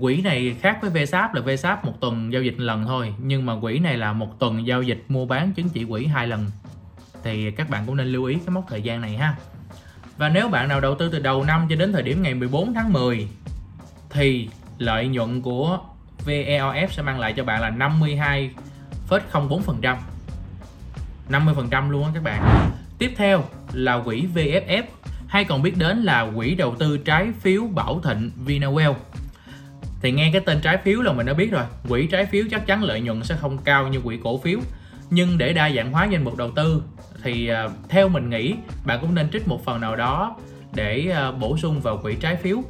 Quỹ 0.00 0.22
này 0.22 0.56
khác 0.60 0.78
với 0.82 0.90
VSAP 0.90 1.34
là 1.34 1.40
VSAP 1.40 1.84
một 1.84 2.00
tuần 2.00 2.32
giao 2.32 2.42
dịch 2.42 2.58
lần 2.58 2.84
thôi 2.86 3.14
nhưng 3.22 3.46
mà 3.46 3.60
quỹ 3.60 3.78
này 3.78 3.96
là 3.96 4.12
một 4.12 4.38
tuần 4.38 4.66
giao 4.66 4.82
dịch 4.82 5.04
mua 5.08 5.26
bán 5.26 5.52
chứng 5.52 5.68
chỉ 5.68 5.84
quỹ 5.84 6.06
hai 6.06 6.26
lần. 6.26 6.46
Thì 7.22 7.50
các 7.50 7.70
bạn 7.70 7.82
cũng 7.86 7.96
nên 7.96 8.06
lưu 8.06 8.24
ý 8.24 8.34
cái 8.34 8.48
mốc 8.48 8.64
thời 8.68 8.82
gian 8.82 9.00
này 9.00 9.16
ha 9.16 9.36
và 10.20 10.28
nếu 10.28 10.48
bạn 10.48 10.68
nào 10.68 10.80
đầu 10.80 10.94
tư 10.94 11.08
từ 11.12 11.18
đầu 11.18 11.44
năm 11.44 11.66
cho 11.70 11.76
đến 11.76 11.92
thời 11.92 12.02
điểm 12.02 12.22
ngày 12.22 12.34
14 12.34 12.74
tháng 12.74 12.92
10 12.92 13.28
thì 14.10 14.48
lợi 14.78 15.08
nhuận 15.08 15.42
của 15.42 15.78
VEOF 16.24 16.88
sẽ 16.88 17.02
mang 17.02 17.20
lại 17.20 17.34
cho 17.36 17.44
bạn 17.44 17.60
là 17.60 17.70
52,04% 19.08 19.96
50% 21.30 21.90
luôn 21.90 22.04
á 22.04 22.10
các 22.14 22.22
bạn. 22.22 22.70
Tiếp 22.98 23.12
theo 23.16 23.44
là 23.72 24.02
quỹ 24.04 24.24
VFF 24.34 24.82
hay 25.28 25.44
còn 25.44 25.62
biết 25.62 25.78
đến 25.78 25.98
là 25.98 26.30
quỹ 26.36 26.54
đầu 26.54 26.74
tư 26.78 26.98
trái 26.98 27.28
phiếu 27.40 27.66
Bảo 27.66 28.00
Thịnh 28.00 28.30
Vinawell. 28.46 28.94
Thì 30.02 30.12
nghe 30.12 30.30
cái 30.32 30.42
tên 30.46 30.60
trái 30.60 30.78
phiếu 30.84 31.02
là 31.02 31.12
mình 31.12 31.26
đã 31.26 31.34
biết 31.34 31.50
rồi 31.50 31.64
quỹ 31.88 32.06
trái 32.06 32.26
phiếu 32.26 32.44
chắc 32.50 32.66
chắn 32.66 32.82
lợi 32.82 33.00
nhuận 33.00 33.24
sẽ 33.24 33.36
không 33.40 33.58
cao 33.58 33.88
như 33.88 34.00
quỹ 34.00 34.18
cổ 34.24 34.38
phiếu 34.38 34.58
nhưng 35.10 35.38
để 35.38 35.52
đa 35.52 35.70
dạng 35.70 35.92
hóa 35.92 36.04
danh 36.04 36.24
mục 36.24 36.36
đầu 36.36 36.50
tư 36.50 36.82
thì 37.22 37.50
uh, 37.66 37.72
theo 37.88 38.08
mình 38.08 38.30
nghĩ 38.30 38.54
bạn 38.84 38.98
cũng 39.00 39.14
nên 39.14 39.30
trích 39.30 39.48
một 39.48 39.64
phần 39.64 39.80
nào 39.80 39.96
đó 39.96 40.36
để 40.74 41.14
uh, 41.28 41.38
bổ 41.38 41.56
sung 41.56 41.80
vào 41.80 41.96
quỹ 41.96 42.14
trái 42.14 42.36
phiếu. 42.36 42.62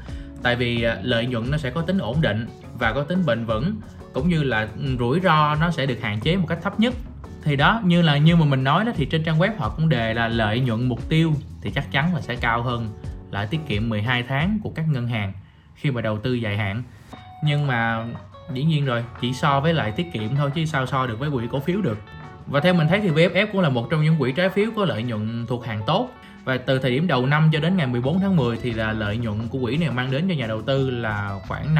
Tại 0.42 0.56
vì 0.56 0.86
uh, 0.86 0.92
lợi 1.02 1.26
nhuận 1.26 1.50
nó 1.50 1.58
sẽ 1.58 1.70
có 1.70 1.82
tính 1.82 1.98
ổn 1.98 2.20
định 2.20 2.46
và 2.78 2.92
có 2.92 3.02
tính 3.02 3.26
bền 3.26 3.44
vững 3.44 3.76
cũng 4.12 4.28
như 4.28 4.42
là 4.42 4.68
rủi 4.98 5.20
ro 5.20 5.54
nó 5.54 5.70
sẽ 5.70 5.86
được 5.86 6.00
hạn 6.02 6.20
chế 6.20 6.36
một 6.36 6.46
cách 6.48 6.58
thấp 6.62 6.80
nhất. 6.80 6.94
Thì 7.42 7.56
đó 7.56 7.80
như 7.84 8.02
là 8.02 8.16
như 8.16 8.36
mà 8.36 8.44
mình 8.44 8.64
nói 8.64 8.84
đó 8.84 8.92
thì 8.96 9.06
trên 9.06 9.24
trang 9.24 9.38
web 9.38 9.50
họ 9.58 9.72
cũng 9.76 9.88
đề 9.88 10.14
là 10.14 10.28
lợi 10.28 10.60
nhuận 10.60 10.88
mục 10.88 11.08
tiêu 11.08 11.32
thì 11.62 11.70
chắc 11.70 11.92
chắn 11.92 12.14
là 12.14 12.20
sẽ 12.20 12.36
cao 12.36 12.62
hơn 12.62 12.88
lãi 13.30 13.46
tiết 13.46 13.60
kiệm 13.68 13.88
12 13.88 14.22
tháng 14.22 14.58
của 14.62 14.70
các 14.70 14.84
ngân 14.88 15.08
hàng 15.08 15.32
khi 15.74 15.90
mà 15.90 16.00
đầu 16.00 16.18
tư 16.18 16.34
dài 16.34 16.56
hạn. 16.56 16.82
Nhưng 17.44 17.66
mà 17.66 18.06
dĩ 18.52 18.64
nhiên 18.64 18.84
rồi 18.84 19.04
chỉ 19.20 19.32
so 19.32 19.60
với 19.60 19.74
lại 19.74 19.92
tiết 19.92 20.12
kiệm 20.12 20.36
thôi 20.36 20.50
chứ 20.54 20.64
sao 20.64 20.86
so 20.86 21.06
được 21.06 21.18
với 21.18 21.30
quỹ 21.30 21.44
cổ 21.50 21.60
phiếu 21.60 21.80
được 21.80 21.98
và 22.50 22.60
theo 22.60 22.74
mình 22.74 22.88
thấy 22.88 23.00
thì 23.00 23.08
VFF 23.08 23.46
cũng 23.52 23.60
là 23.60 23.68
một 23.68 23.90
trong 23.90 24.04
những 24.04 24.16
quỹ 24.18 24.32
trái 24.32 24.48
phiếu 24.48 24.66
có 24.76 24.84
lợi 24.84 25.02
nhuận 25.02 25.46
thuộc 25.48 25.66
hàng 25.66 25.80
tốt 25.86 26.10
và 26.44 26.56
từ 26.56 26.78
thời 26.78 26.90
điểm 26.90 27.06
đầu 27.06 27.26
năm 27.26 27.50
cho 27.52 27.60
đến 27.60 27.76
ngày 27.76 27.86
14 27.86 28.20
tháng 28.20 28.36
10 28.36 28.58
thì 28.62 28.72
là 28.72 28.92
lợi 28.92 29.16
nhuận 29.16 29.48
của 29.48 29.58
quỹ 29.62 29.76
này 29.76 29.90
mang 29.90 30.10
đến 30.10 30.28
cho 30.28 30.34
nhà 30.34 30.46
đầu 30.46 30.62
tư 30.62 30.90
là 30.90 31.38
khoảng 31.48 31.74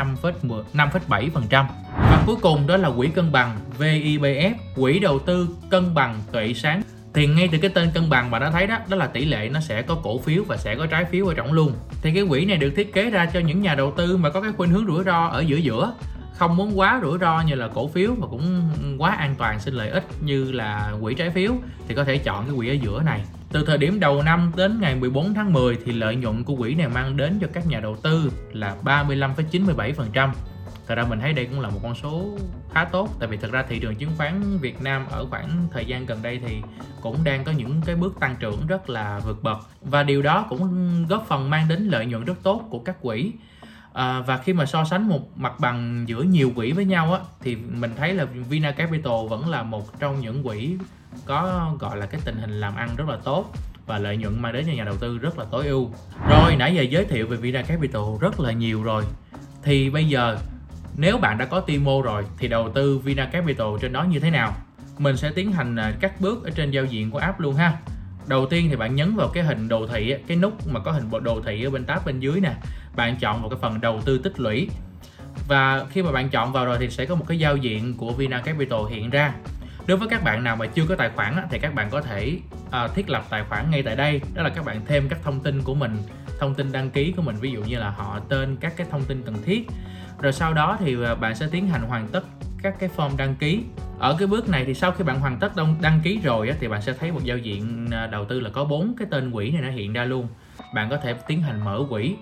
5,7%. 0.75 1.65
Và 1.97 2.23
cuối 2.27 2.37
cùng 2.43 2.67
đó 2.67 2.77
là 2.77 2.91
quỹ 2.91 3.09
cân 3.09 3.33
bằng 3.33 3.59
VIBF, 3.79 4.53
quỹ 4.77 4.99
đầu 4.99 5.19
tư 5.19 5.49
cân 5.71 5.95
bằng 5.95 6.21
tuệ 6.33 6.55
sáng. 6.55 6.83
Thì 7.15 7.27
ngay 7.27 7.49
từ 7.53 7.59
cái 7.59 7.71
tên 7.75 7.91
cân 7.95 8.11
bằng 8.11 8.31
bạn 8.31 8.41
đã 8.41 8.51
thấy 8.51 8.67
đó, 8.67 8.79
đó 8.89 8.97
là 8.97 9.07
tỷ 9.07 9.25
lệ 9.25 9.49
nó 9.53 9.61
sẽ 9.61 9.83
có 9.83 9.95
cổ 10.03 10.19
phiếu 10.19 10.43
và 10.45 10.57
sẽ 10.57 10.75
có 10.75 10.87
trái 10.87 11.05
phiếu 11.05 11.27
ở 11.27 11.35
trong 11.35 11.53
luôn. 11.53 11.73
Thì 12.03 12.13
cái 12.15 12.25
quỹ 12.29 12.45
này 12.45 12.57
được 12.57 12.73
thiết 12.77 12.93
kế 12.93 13.11
ra 13.11 13.27
cho 13.27 13.41
những 13.41 13.63
nhà 13.63 13.75
đầu 13.75 13.93
tư 13.97 14.17
mà 14.17 14.31
có 14.31 14.41
cái 14.41 14.53
khuynh 14.57 14.71
hướng 14.71 14.87
rủi 14.87 15.05
ro 15.05 15.27
ở 15.27 15.41
giữa 15.41 15.57
giữa 15.57 15.93
không 16.41 16.57
muốn 16.57 16.79
quá 16.79 17.01
rủi 17.03 17.19
ro 17.19 17.41
như 17.41 17.55
là 17.55 17.69
cổ 17.69 17.89
phiếu 17.89 18.15
mà 18.19 18.27
cũng 18.27 18.73
quá 18.99 19.11
an 19.11 19.35
toàn 19.39 19.61
sinh 19.61 19.75
lợi 19.75 19.91
ích 19.91 20.05
như 20.21 20.53
là 20.53 20.93
quỹ 21.01 21.15
trái 21.15 21.31
phiếu 21.31 21.53
thì 21.89 21.95
có 21.95 22.05
thể 22.05 22.19
chọn 22.19 22.47
cái 22.47 22.55
quỹ 22.57 22.69
ở 22.69 22.73
giữa 22.73 23.03
này. 23.03 23.25
Từ 23.53 23.65
thời 23.65 23.79
điểm 23.79 24.01
đầu 24.01 24.23
năm 24.23 24.53
đến 24.57 24.81
ngày 24.81 24.95
14 24.95 25.35
tháng 25.35 25.53
10 25.53 25.79
thì 25.85 25.93
lợi 25.93 26.17
nhuận 26.17 26.45
của 26.45 26.57
quỹ 26.57 26.75
này 26.75 26.89
mang 26.89 27.17
đến 27.17 27.39
cho 27.41 27.47
các 27.53 27.67
nhà 27.67 27.81
đầu 27.81 27.97
tư 27.97 28.33
là 28.53 28.77
35,97%. 28.85 30.31
Thật 30.87 30.95
ra 30.95 31.05
mình 31.05 31.21
thấy 31.21 31.33
đây 31.33 31.47
cũng 31.47 31.61
là 31.61 31.69
một 31.69 31.81
con 31.83 31.95
số 31.95 32.39
khá 32.75 32.85
tốt 32.85 33.09
tại 33.19 33.29
vì 33.29 33.37
thật 33.37 33.51
ra 33.53 33.65
thị 33.69 33.79
trường 33.79 33.95
chứng 33.95 34.11
khoán 34.17 34.59
Việt 34.59 34.83
Nam 34.83 35.07
ở 35.11 35.27
khoảng 35.31 35.69
thời 35.73 35.85
gian 35.85 36.07
gần 36.07 36.19
đây 36.23 36.41
thì 36.47 36.57
cũng 37.01 37.17
đang 37.25 37.45
có 37.45 37.53
những 37.53 37.81
cái 37.87 37.97
bước 37.97 38.21
tăng 38.21 38.37
trưởng 38.41 38.67
rất 38.67 38.91
là 38.91 39.21
vượt 39.25 39.43
bậc. 39.43 39.59
Và 39.81 40.03
điều 40.03 40.23
đó 40.23 40.47
cũng 40.49 41.07
góp 41.09 41.27
phần 41.29 41.51
mang 41.51 41.69
đến 41.69 41.89
lợi 41.89 42.07
nhuận 42.07 42.25
rất 42.25 42.43
tốt 42.43 42.67
của 42.71 42.79
các 42.79 43.03
quỹ 43.03 43.33
à, 43.93 44.21
và 44.21 44.37
khi 44.37 44.53
mà 44.53 44.67
so 44.67 44.85
sánh 44.85 45.09
một 45.09 45.39
mặt 45.39 45.61
bằng 45.61 46.05
giữa 46.09 46.23
nhiều 46.23 46.53
quỹ 46.57 46.73
với 46.73 46.85
nhau 46.85 47.13
á 47.13 47.21
thì 47.41 47.57
mình 47.57 47.91
thấy 47.97 48.15
là 48.15 48.25
Vina 48.25 48.71
Capital 48.71 49.13
vẫn 49.29 49.49
là 49.49 49.63
một 49.63 49.99
trong 49.99 50.21
những 50.21 50.43
quỹ 50.43 50.77
có 51.25 51.71
gọi 51.79 51.97
là 51.97 52.07
cái 52.07 52.21
tình 52.25 52.37
hình 52.37 52.61
làm 52.61 52.77
ăn 52.77 52.97
rất 52.97 53.09
là 53.09 53.17
tốt 53.25 53.53
và 53.87 53.99
lợi 53.99 54.17
nhuận 54.17 54.43
mang 54.43 54.53
đến 54.53 54.65
cho 54.67 54.73
nhà 54.73 54.85
đầu 54.85 54.97
tư 54.97 55.19
rất 55.19 55.39
là 55.39 55.45
tối 55.51 55.67
ưu. 55.67 55.91
Rồi 56.29 56.57
nãy 56.57 56.75
giờ 56.75 56.83
giới 56.83 57.05
thiệu 57.05 57.27
về 57.27 57.37
Vina 57.37 57.63
Capital 57.63 58.03
rất 58.21 58.41
là 58.41 58.53
nhiều 58.53 58.83
rồi. 58.83 59.05
Thì 59.63 59.91
bây 59.91 60.05
giờ 60.05 60.39
nếu 60.97 61.19
bạn 61.19 61.39
đã 61.39 61.45
có 61.45 61.61
Timo 61.61 62.03
rồi 62.05 62.25
thì 62.39 62.49
đầu 62.49 62.73
tư 62.75 62.99
Vina 62.99 63.27
Capital 63.27 63.67
trên 63.81 63.93
đó 63.93 64.05
như 64.05 64.21
thế 64.21 64.31
nào? 64.31 64.55
Mình 64.99 65.17
sẽ 65.17 65.31
tiến 65.31 65.53
hành 65.53 65.77
à, 65.77 65.93
các 66.01 66.21
bước 66.21 66.45
ở 66.45 66.51
trên 66.51 66.71
giao 66.71 66.85
diện 66.85 67.11
của 67.11 67.19
app 67.19 67.41
luôn 67.41 67.55
ha 67.55 67.79
đầu 68.31 68.47
tiên 68.47 68.67
thì 68.71 68.77
bạn 68.77 68.95
nhấn 68.95 69.17
vào 69.17 69.29
cái 69.29 69.45
hình 69.45 69.69
đồ 69.69 69.87
thị 69.87 70.15
cái 70.27 70.37
nút 70.37 70.67
mà 70.67 70.81
có 70.81 70.93
hình 70.93 71.11
bộ 71.11 71.21
đồ 71.21 71.41
thị 71.47 71.65
ở 71.65 71.71
bên 71.71 71.85
tab 71.85 72.07
bên 72.07 72.21
dưới 72.21 72.41
nè. 72.41 72.53
Bạn 72.97 73.17
chọn 73.17 73.41
vào 73.41 73.51
cái 73.51 73.59
phần 73.63 73.81
đầu 73.81 74.01
tư 74.05 74.19
tích 74.19 74.41
lũy. 74.41 74.69
Và 75.49 75.85
khi 75.91 76.03
mà 76.03 76.13
bạn 76.13 76.29
chọn 76.29 76.53
vào 76.53 76.67
rồi 76.67 76.77
thì 76.81 76.91
sẽ 76.91 77.05
có 77.07 77.15
một 77.15 77.25
cái 77.29 77.39
giao 77.39 77.57
diện 77.57 77.95
của 77.97 78.13
Vina 78.13 78.41
Capital 78.41 78.81
hiện 78.91 79.11
ra. 79.11 79.33
Đối 79.87 79.97
với 79.97 80.09
các 80.09 80.25
bạn 80.25 80.45
nào 80.45 80.57
mà 80.57 80.67
chưa 80.67 80.87
có 80.87 80.97
tài 80.97 81.11
khoản 81.11 81.37
thì 81.51 81.59
các 81.59 81.75
bạn 81.75 81.91
có 81.91 82.01
thể 82.01 82.39
à, 82.71 82.89
thiết 82.89 83.11
lập 83.11 83.25
tài 83.31 83.45
khoản 83.45 83.71
ngay 83.71 83.83
tại 83.83 83.97
đây. 83.97 84.21
Đó 84.35 84.43
là 84.43 84.49
các 84.49 84.65
bạn 84.65 84.81
thêm 84.87 85.09
các 85.09 85.19
thông 85.23 85.41
tin 85.41 85.63
của 85.63 85.75
mình, 85.75 85.97
thông 86.41 86.55
tin 86.55 86.73
đăng 86.73 86.91
ký 86.91 87.13
của 87.17 87.23
mình. 87.23 87.37
Ví 87.41 87.51
dụ 87.51 87.63
như 87.63 87.79
là 87.79 87.91
họ 87.91 88.21
tên 88.29 88.57
các 88.61 88.73
cái 88.77 88.87
thông 88.91 89.05
tin 89.05 89.23
cần 89.23 89.37
thiết. 89.45 89.67
Rồi 90.21 90.33
sau 90.33 90.55
đó 90.55 90.77
thì 90.81 90.97
à, 91.05 91.15
bạn 91.15 91.35
sẽ 91.35 91.47
tiến 91.51 91.69
hành 91.69 91.83
hoàn 91.83 92.09
tất 92.09 92.25
các 92.63 92.75
cái 92.79 92.91
form 92.97 93.17
đăng 93.17 93.35
ký. 93.35 93.65
Ở 93.99 94.17
cái 94.19 94.27
bước 94.27 94.49
này 94.49 94.65
thì 94.65 94.75
sau 94.75 94.93
khi 94.93 95.05
bạn 95.05 95.21
hoàn 95.21 95.39
tất 95.39 95.57
đăng, 95.57 95.77
đăng 95.81 96.01
ký 96.01 96.21
rồi 96.25 96.49
á, 96.49 96.57
thì 96.61 96.69
bạn 96.69 96.83
sẽ 96.83 96.93
thấy 96.93 97.13
một 97.13 97.25
giao 97.25 97.39
diện 97.39 97.89
à, 97.91 98.07
đầu 98.07 98.25
tư 98.25 98.41
là 98.41 98.51
có 98.51 98.65
bốn 98.65 98.95
cái 98.99 99.09
tên 99.11 99.31
quỹ 99.33 99.51
này 99.51 99.63
nó 99.63 99.71
hiện 99.71 99.93
ra 99.93 100.05
luôn. 100.05 100.29
Bạn 100.75 100.91
có 100.91 100.97
thể 100.97 101.15
tiến 101.27 101.43
hành 101.43 101.65
mở 101.65 101.81
quỹ. 101.91 102.17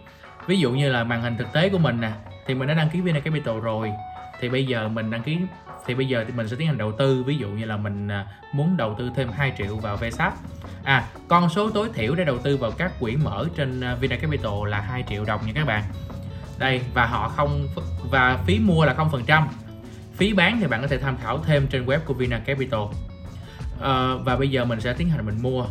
Ví 0.46 0.58
dụ 0.58 0.72
như 0.72 0.90
là 0.90 1.04
màn 1.04 1.22
hình 1.22 1.36
thực 1.38 1.52
tế 1.52 1.68
của 1.68 1.78
mình 1.78 2.00
nè 2.00 2.10
thì 2.46 2.54
mình 2.54 2.68
đã 2.68 2.74
đăng 2.74 2.90
ký 2.90 3.00
VN 3.00 3.20
Capital 3.20 3.60
rồi. 3.60 3.92
Thì 4.40 4.48
bây 4.48 4.66
giờ 4.66 4.88
mình 4.88 5.10
đăng 5.10 5.22
ký 5.22 5.38
thì 5.86 5.94
bây 5.94 6.06
giờ 6.06 6.24
thì 6.26 6.32
mình 6.36 6.48
sẽ 6.48 6.56
tiến 6.56 6.66
hành 6.66 6.78
đầu 6.78 6.92
tư. 6.92 7.22
Ví 7.22 7.36
dụ 7.36 7.48
như 7.48 7.64
là 7.64 7.76
mình 7.76 8.08
à, 8.08 8.26
muốn 8.52 8.76
đầu 8.76 8.94
tư 8.98 9.10
thêm 9.16 9.28
2 9.28 9.52
triệu 9.58 9.76
vào 9.76 9.96
VSAP 9.96 10.34
à 10.84 11.04
con 11.28 11.48
số 11.48 11.70
tối 11.70 11.88
thiểu 11.94 12.14
để 12.14 12.24
đầu 12.24 12.38
tư 12.38 12.56
vào 12.56 12.70
các 12.70 12.92
quỹ 13.00 13.16
mở 13.16 13.46
trên 13.56 13.80
à, 13.80 13.94
Vina 13.94 14.16
Capital 14.16 14.52
là 14.68 14.80
2 14.80 15.04
triệu 15.08 15.24
đồng 15.24 15.46
nha 15.46 15.52
các 15.54 15.66
bạn. 15.66 15.82
Đây 16.58 16.80
và 16.94 17.06
họ 17.06 17.28
không 17.28 17.68
và 18.10 18.38
phí 18.46 18.58
mua 18.58 18.84
là 18.84 18.94
không 18.94 19.10
phần 19.10 19.24
trăm 19.26 19.48
phí 20.18 20.32
bán 20.32 20.60
thì 20.60 20.66
bạn 20.66 20.82
có 20.82 20.88
thể 20.88 20.98
tham 20.98 21.16
khảo 21.22 21.38
thêm 21.38 21.66
trên 21.66 21.86
web 21.86 21.98
của 22.04 22.14
Vina 22.14 22.38
Capital. 22.38 22.80
À, 23.82 24.14
và 24.24 24.36
bây 24.36 24.48
giờ 24.48 24.64
mình 24.64 24.80
sẽ 24.80 24.92
tiến 24.92 25.08
hành 25.08 25.26
mình 25.26 25.38
mua. 25.42 25.66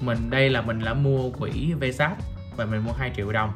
Mình 0.00 0.30
đây 0.30 0.50
là 0.50 0.62
mình 0.62 0.84
đã 0.84 0.94
mua 0.94 1.30
quỹ 1.30 1.72
VSAP 1.80 2.16
và 2.56 2.64
mình 2.64 2.84
mua 2.84 2.92
2 2.92 3.12
triệu 3.16 3.32
đồng. 3.32 3.52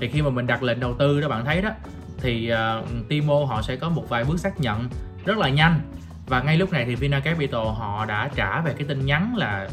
Thì 0.00 0.08
khi 0.08 0.22
mà 0.22 0.30
mình 0.30 0.46
đặt 0.46 0.62
lệnh 0.62 0.80
đầu 0.80 0.94
tư 0.98 1.20
đó 1.20 1.28
bạn 1.28 1.44
thấy 1.44 1.62
đó 1.62 1.70
thì 2.18 2.52
uh, 2.52 3.08
Timo 3.08 3.44
họ 3.44 3.62
sẽ 3.62 3.76
có 3.76 3.88
một 3.88 4.08
vài 4.08 4.24
bước 4.24 4.40
xác 4.40 4.60
nhận 4.60 4.88
rất 5.24 5.38
là 5.38 5.48
nhanh. 5.48 5.80
Và 6.26 6.42
ngay 6.42 6.56
lúc 6.56 6.72
này 6.72 6.84
thì 6.84 6.94
Vina 6.94 7.20
Capital 7.20 7.66
họ 7.66 8.06
đã 8.06 8.30
trả 8.34 8.60
về 8.60 8.74
cái 8.78 8.88
tin 8.88 9.06
nhắn 9.06 9.36
là 9.36 9.68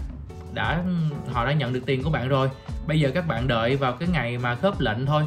đã 0.54 0.84
họ 1.32 1.46
đã 1.46 1.54
nhận 1.54 1.74
được 1.74 1.86
tiền 1.86 2.04
của 2.04 2.10
bạn 2.10 2.28
rồi. 2.28 2.50
Bây 2.88 3.00
giờ 3.00 3.12
các 3.14 3.28
bạn 3.28 3.48
đợi 3.48 3.76
vào 3.76 3.94
cái 3.94 4.10
ngày 4.10 4.38
mà 4.38 4.56
khớp 4.56 4.80
lệnh 4.80 5.06
thôi 5.06 5.24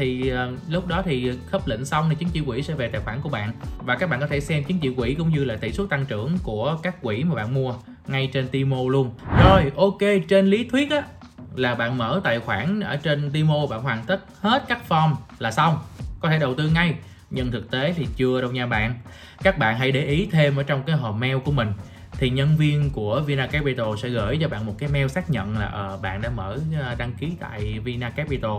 thì 0.00 0.32
uh, 0.32 0.58
lúc 0.68 0.86
đó 0.86 1.02
thì 1.04 1.32
khớp 1.46 1.68
lệnh 1.68 1.84
xong 1.84 2.06
thì 2.10 2.16
chứng 2.16 2.28
chỉ 2.28 2.40
quỹ 2.40 2.62
sẽ 2.62 2.74
về 2.74 2.88
tài 2.88 3.00
khoản 3.00 3.20
của 3.20 3.28
bạn. 3.28 3.52
Và 3.78 3.96
các 3.96 4.10
bạn 4.10 4.20
có 4.20 4.26
thể 4.26 4.40
xem 4.40 4.64
chứng 4.64 4.78
chỉ 4.78 4.94
quỹ 4.94 5.14
cũng 5.14 5.28
như 5.28 5.44
là 5.44 5.56
tỷ 5.56 5.72
suất 5.72 5.88
tăng 5.88 6.06
trưởng 6.06 6.38
của 6.42 6.76
các 6.82 7.02
quỹ 7.02 7.24
mà 7.24 7.34
bạn 7.34 7.54
mua 7.54 7.74
ngay 8.06 8.30
trên 8.32 8.48
Timo 8.48 8.76
luôn. 8.88 9.10
Rồi 9.44 9.72
ok 9.76 9.98
trên 10.28 10.46
lý 10.46 10.64
thuyết 10.64 10.90
á 10.90 11.02
là 11.54 11.74
bạn 11.74 11.98
mở 11.98 12.20
tài 12.24 12.40
khoản 12.40 12.80
ở 12.80 12.96
trên 12.96 13.30
Timo 13.30 13.66
bạn 13.66 13.82
hoàn 13.82 14.04
tất 14.06 14.20
hết 14.40 14.64
các 14.68 14.80
form 14.88 15.14
là 15.38 15.50
xong. 15.50 15.78
Có 16.20 16.28
thể 16.28 16.38
đầu 16.38 16.54
tư 16.54 16.68
ngay 16.68 16.94
nhưng 17.30 17.50
thực 17.50 17.70
tế 17.70 17.94
thì 17.96 18.06
chưa 18.16 18.40
đâu 18.40 18.50
nha 18.50 18.66
bạn. 18.66 18.94
Các 19.42 19.58
bạn 19.58 19.78
hãy 19.78 19.92
để 19.92 20.04
ý 20.04 20.28
thêm 20.32 20.56
ở 20.56 20.62
trong 20.62 20.82
cái 20.82 20.96
hòm 20.96 21.20
mail 21.20 21.36
của 21.44 21.52
mình 21.52 21.72
thì 22.20 22.30
nhân 22.30 22.56
viên 22.56 22.90
của 22.90 23.22
Vina 23.26 23.46
Capital 23.46 23.86
sẽ 24.02 24.08
gửi 24.08 24.38
cho 24.40 24.48
bạn 24.48 24.66
một 24.66 24.74
cái 24.78 24.88
mail 24.88 25.08
xác 25.08 25.30
nhận 25.30 25.58
là 25.58 25.92
uh, 25.94 26.02
bạn 26.02 26.22
đã 26.22 26.30
mở 26.36 26.58
ờ, 26.80 26.94
đăng 26.98 27.12
ký 27.12 27.32
tại 27.40 27.78
Vina 27.84 28.10
Capital. 28.10 28.50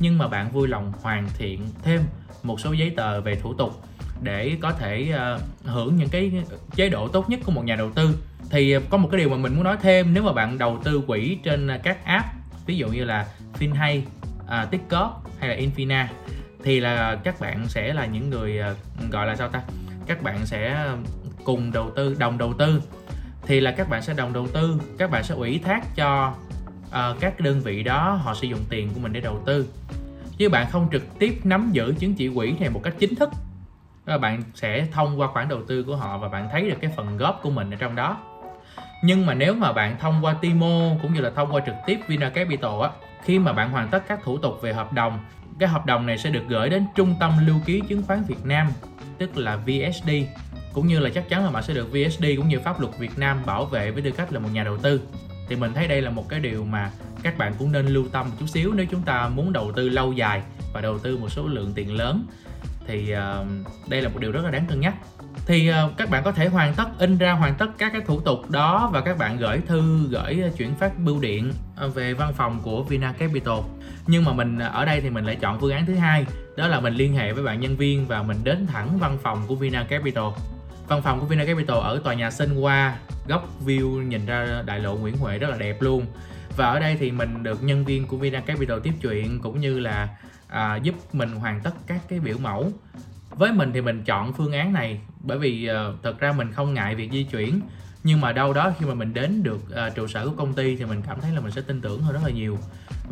Nhưng 0.00 0.18
mà 0.18 0.28
bạn 0.28 0.50
vui 0.50 0.68
lòng 0.68 0.92
hoàn 1.02 1.28
thiện 1.38 1.60
thêm 1.82 2.00
một 2.42 2.60
số 2.60 2.72
giấy 2.72 2.90
tờ 2.96 3.20
về 3.20 3.34
thủ 3.34 3.54
tục 3.54 3.82
để 4.22 4.56
có 4.60 4.72
thể 4.72 5.14
uh, 5.36 5.42
hưởng 5.64 5.96
những 5.96 6.08
cái 6.08 6.32
chế 6.74 6.88
độ 6.88 7.08
tốt 7.08 7.30
nhất 7.30 7.40
của 7.44 7.52
một 7.52 7.64
nhà 7.64 7.76
đầu 7.76 7.90
tư. 7.90 8.18
Thì 8.50 8.76
có 8.90 8.96
một 8.96 9.08
cái 9.12 9.18
điều 9.18 9.28
mà 9.28 9.36
mình 9.36 9.54
muốn 9.54 9.64
nói 9.64 9.76
thêm 9.82 10.14
nếu 10.14 10.22
mà 10.22 10.32
bạn 10.32 10.58
đầu 10.58 10.78
tư 10.84 11.02
quỹ 11.06 11.38
trên 11.42 11.68
các 11.82 12.04
app 12.04 12.26
ví 12.66 12.76
dụ 12.76 12.88
như 12.88 13.04
là 13.04 13.26
FinHay, 13.58 14.00
à, 14.48 14.62
uh, 14.62 14.70
Tickcorp 14.70 15.10
hay 15.38 15.48
là 15.48 15.56
Infina 15.56 16.06
thì 16.64 16.80
là 16.80 17.18
các 17.24 17.40
bạn 17.40 17.68
sẽ 17.68 17.94
là 17.94 18.06
những 18.06 18.30
người 18.30 18.60
uh, 18.70 19.12
gọi 19.12 19.26
là 19.26 19.36
sao 19.36 19.48
ta? 19.48 19.62
Các 20.06 20.22
bạn 20.22 20.46
sẽ 20.46 20.86
cùng 21.46 21.72
đầu 21.72 21.90
tư 21.96 22.16
đồng 22.18 22.38
đầu 22.38 22.52
tư 22.58 22.82
thì 23.46 23.60
là 23.60 23.70
các 23.70 23.88
bạn 23.88 24.02
sẽ 24.02 24.14
đồng 24.14 24.32
đầu 24.32 24.46
tư 24.46 24.80
các 24.98 25.10
bạn 25.10 25.24
sẽ 25.24 25.34
ủy 25.34 25.60
thác 25.64 25.96
cho 25.96 26.34
uh, 26.86 27.20
các 27.20 27.40
đơn 27.40 27.60
vị 27.60 27.82
đó 27.82 28.20
họ 28.22 28.34
sử 28.34 28.46
dụng 28.46 28.60
tiền 28.68 28.90
của 28.94 29.00
mình 29.00 29.12
để 29.12 29.20
đầu 29.20 29.42
tư. 29.46 29.68
Chứ 30.38 30.48
bạn 30.48 30.66
không 30.70 30.88
trực 30.92 31.18
tiếp 31.18 31.40
nắm 31.44 31.68
giữ 31.72 31.94
chứng 31.98 32.14
chỉ 32.14 32.30
quỹ 32.34 32.54
này 32.60 32.70
một 32.70 32.80
cách 32.82 32.94
chính 32.98 33.14
thức 33.14 33.30
đó 34.06 34.18
bạn 34.18 34.42
sẽ 34.54 34.86
thông 34.92 35.20
qua 35.20 35.28
khoản 35.28 35.48
đầu 35.48 35.62
tư 35.68 35.82
của 35.82 35.96
họ 35.96 36.18
và 36.18 36.28
bạn 36.28 36.48
thấy 36.52 36.70
được 36.70 36.76
cái 36.80 36.90
phần 36.96 37.16
góp 37.16 37.40
của 37.42 37.50
mình 37.50 37.70
ở 37.70 37.76
trong 37.76 37.94
đó. 37.94 38.16
Nhưng 39.02 39.26
mà 39.26 39.34
nếu 39.34 39.54
mà 39.54 39.72
bạn 39.72 39.96
thông 40.00 40.24
qua 40.24 40.34
Timo 40.40 40.90
cũng 41.02 41.14
như 41.14 41.20
là 41.20 41.30
thông 41.30 41.52
qua 41.52 41.62
trực 41.66 41.74
tiếp 41.86 41.98
Vina 42.08 42.30
Capital 42.30 42.82
á 42.82 42.90
khi 43.24 43.38
mà 43.38 43.52
bạn 43.52 43.70
hoàn 43.70 43.88
tất 43.88 44.02
các 44.08 44.20
thủ 44.24 44.38
tục 44.38 44.58
về 44.62 44.72
hợp 44.72 44.92
đồng 44.92 45.18
cái 45.58 45.68
hợp 45.68 45.86
đồng 45.86 46.06
này 46.06 46.18
sẽ 46.18 46.30
được 46.30 46.42
gửi 46.48 46.70
đến 46.70 46.86
trung 46.94 47.14
tâm 47.20 47.32
lưu 47.46 47.56
ký 47.66 47.82
chứng 47.88 48.02
khoán 48.02 48.22
Việt 48.22 48.44
Nam 48.44 48.68
tức 49.18 49.36
là 49.36 49.56
VSD 49.56 50.10
cũng 50.76 50.86
như 50.86 50.98
là 50.98 51.10
chắc 51.10 51.28
chắn 51.28 51.44
là 51.44 51.50
bạn 51.50 51.62
sẽ 51.62 51.74
được 51.74 51.92
VSD 51.92 52.24
cũng 52.36 52.48
như 52.48 52.60
pháp 52.60 52.80
luật 52.80 52.98
Việt 52.98 53.18
Nam 53.18 53.38
bảo 53.46 53.64
vệ 53.64 53.90
với 53.90 54.02
tư 54.02 54.10
cách 54.10 54.32
là 54.32 54.38
một 54.38 54.48
nhà 54.52 54.64
đầu 54.64 54.78
tư. 54.78 55.00
Thì 55.48 55.56
mình 55.56 55.72
thấy 55.74 55.88
đây 55.88 56.02
là 56.02 56.10
một 56.10 56.28
cái 56.28 56.40
điều 56.40 56.64
mà 56.64 56.90
các 57.22 57.38
bạn 57.38 57.54
cũng 57.58 57.72
nên 57.72 57.86
lưu 57.86 58.04
tâm 58.12 58.28
một 58.28 58.36
chút 58.40 58.46
xíu 58.46 58.72
nếu 58.74 58.86
chúng 58.90 59.02
ta 59.02 59.28
muốn 59.28 59.52
đầu 59.52 59.72
tư 59.72 59.88
lâu 59.88 60.12
dài 60.12 60.42
và 60.72 60.80
đầu 60.80 60.98
tư 60.98 61.16
một 61.16 61.28
số 61.28 61.46
lượng 61.46 61.72
tiền 61.74 61.94
lớn. 61.94 62.26
Thì 62.86 63.14
uh, 63.14 63.46
đây 63.88 64.02
là 64.02 64.08
một 64.08 64.18
điều 64.20 64.32
rất 64.32 64.44
là 64.44 64.50
đáng 64.50 64.66
cân 64.66 64.80
nhắc. 64.80 64.94
Thì 65.46 65.70
uh, 65.70 65.96
các 65.96 66.10
bạn 66.10 66.22
có 66.24 66.32
thể 66.32 66.46
hoàn 66.46 66.74
tất 66.74 66.98
in 66.98 67.18
ra 67.18 67.32
hoàn 67.32 67.54
tất 67.54 67.68
các 67.78 67.92
cái 67.92 68.02
thủ 68.06 68.20
tục 68.20 68.50
đó 68.50 68.90
và 68.92 69.00
các 69.00 69.18
bạn 69.18 69.36
gửi 69.36 69.60
thư 69.66 70.08
gửi 70.10 70.40
ờ, 70.42 70.50
chuyển 70.58 70.74
phát 70.74 70.98
bưu 70.98 71.20
điện 71.20 71.52
về 71.94 72.14
văn 72.14 72.32
phòng 72.32 72.60
của 72.62 72.82
Vina 72.82 73.12
Capital. 73.12 73.58
Nhưng 74.06 74.24
mà 74.24 74.32
mình 74.32 74.58
ở 74.58 74.84
đây 74.84 75.00
thì 75.00 75.10
mình 75.10 75.24
lại 75.24 75.36
chọn 75.36 75.60
phương 75.60 75.72
án 75.72 75.86
thứ 75.86 75.94
hai 75.94 76.26
đó 76.56 76.68
là 76.68 76.80
mình 76.80 76.94
liên 76.94 77.14
hệ 77.14 77.32
với 77.32 77.44
bạn 77.44 77.60
nhân 77.60 77.76
viên 77.76 78.06
và 78.06 78.22
mình 78.22 78.36
đến 78.44 78.66
thẳng 78.66 78.98
văn 78.98 79.18
phòng 79.22 79.42
của 79.46 79.54
Vina 79.54 79.84
Capital. 79.84 80.24
Văn 80.88 81.02
phòng 81.02 81.20
của 81.20 81.26
Vina 81.26 81.44
Capital 81.44 81.76
ở 81.76 82.00
tòa 82.04 82.14
nhà 82.14 82.30
Sơn 82.30 82.56
Hoa, 82.56 82.96
góc 83.28 83.48
view 83.66 84.02
nhìn 84.02 84.26
ra 84.26 84.62
đại 84.66 84.80
lộ 84.80 84.96
Nguyễn 84.96 85.16
Huệ 85.16 85.38
rất 85.38 85.50
là 85.50 85.56
đẹp 85.56 85.82
luôn. 85.82 86.06
Và 86.56 86.66
ở 86.66 86.80
đây 86.80 86.96
thì 87.00 87.10
mình 87.10 87.42
được 87.42 87.62
nhân 87.62 87.84
viên 87.84 88.06
của 88.06 88.16
Vina 88.16 88.40
Capital 88.40 88.78
tiếp 88.82 88.92
chuyện 89.02 89.40
cũng 89.42 89.60
như 89.60 89.78
là 89.78 90.08
à, 90.48 90.76
giúp 90.76 90.94
mình 91.12 91.30
hoàn 91.30 91.60
tất 91.60 91.70
các 91.86 92.00
cái 92.08 92.20
biểu 92.20 92.38
mẫu. 92.38 92.72
Với 93.30 93.52
mình 93.52 93.70
thì 93.72 93.80
mình 93.80 94.04
chọn 94.04 94.32
phương 94.32 94.52
án 94.52 94.72
này 94.72 95.00
bởi 95.20 95.38
vì 95.38 95.66
à, 95.66 95.84
thật 96.02 96.18
ra 96.18 96.32
mình 96.32 96.52
không 96.52 96.74
ngại 96.74 96.94
việc 96.94 97.10
di 97.12 97.24
chuyển 97.24 97.60
nhưng 98.06 98.20
mà 98.20 98.32
đâu 98.32 98.52
đó 98.52 98.72
khi 98.78 98.86
mà 98.86 98.94
mình 98.94 99.14
đến 99.14 99.42
được 99.42 99.60
uh, 99.66 99.94
trụ 99.94 100.06
sở 100.06 100.26
của 100.26 100.34
công 100.36 100.54
ty 100.54 100.76
thì 100.76 100.84
mình 100.84 101.02
cảm 101.06 101.20
thấy 101.20 101.32
là 101.32 101.40
mình 101.40 101.52
sẽ 101.52 101.60
tin 101.60 101.80
tưởng 101.80 102.02
hơn 102.02 102.12
rất 102.12 102.20
là 102.24 102.30
nhiều. 102.30 102.58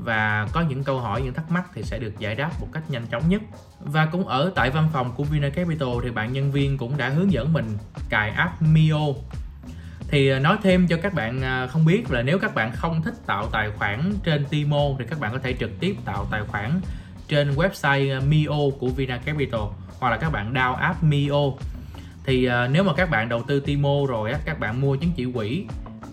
Và 0.04 0.48
có 0.52 0.60
những 0.60 0.84
câu 0.84 1.00
hỏi 1.00 1.22
những 1.22 1.34
thắc 1.34 1.50
mắc 1.50 1.64
thì 1.74 1.82
sẽ 1.82 1.98
được 1.98 2.18
giải 2.18 2.34
đáp 2.34 2.50
một 2.60 2.68
cách 2.72 2.90
nhanh 2.90 3.06
chóng 3.06 3.28
nhất. 3.28 3.42
Và 3.80 4.06
cũng 4.06 4.26
ở 4.26 4.52
tại 4.54 4.70
văn 4.70 4.88
phòng 4.92 5.12
của 5.16 5.24
Vina 5.24 5.48
Capital 5.48 5.88
thì 6.02 6.10
bạn 6.10 6.32
nhân 6.32 6.52
viên 6.52 6.78
cũng 6.78 6.96
đã 6.96 7.08
hướng 7.08 7.32
dẫn 7.32 7.52
mình 7.52 7.66
cài 8.08 8.30
app 8.30 8.62
Mio. 8.62 9.00
Thì 10.08 10.30
à, 10.30 10.38
nói 10.38 10.56
thêm 10.62 10.86
cho 10.86 10.96
các 11.02 11.14
bạn 11.14 11.42
à, 11.42 11.66
không 11.66 11.84
biết 11.84 12.10
là 12.10 12.22
nếu 12.22 12.38
các 12.38 12.54
bạn 12.54 12.72
không 12.72 13.02
thích 13.02 13.14
tạo 13.26 13.46
tài 13.52 13.70
khoản 13.70 14.12
trên 14.24 14.44
Timo 14.44 14.82
thì 14.98 15.04
các 15.10 15.20
bạn 15.20 15.32
có 15.32 15.38
thể 15.38 15.54
trực 15.60 15.70
tiếp 15.80 15.96
tạo 16.04 16.26
tài 16.30 16.42
khoản 16.42 16.80
trên 17.28 17.54
website 17.54 18.28
Mio 18.28 18.76
của 18.78 18.88
Vina 18.88 19.16
Capital 19.16 19.60
hoặc 20.00 20.10
là 20.10 20.16
các 20.16 20.32
bạn 20.32 20.54
download 20.54 20.74
app 20.74 21.02
Mio 21.02 21.50
thì 22.24 22.44
à, 22.44 22.68
nếu 22.68 22.84
mà 22.84 22.92
các 22.94 23.10
bạn 23.10 23.28
đầu 23.28 23.42
tư 23.42 23.60
Timo 23.60 23.94
rồi 24.08 24.32
á 24.32 24.38
các 24.44 24.60
bạn 24.60 24.80
mua 24.80 24.96
chứng 24.96 25.10
chỉ 25.16 25.26
quỹ 25.34 25.64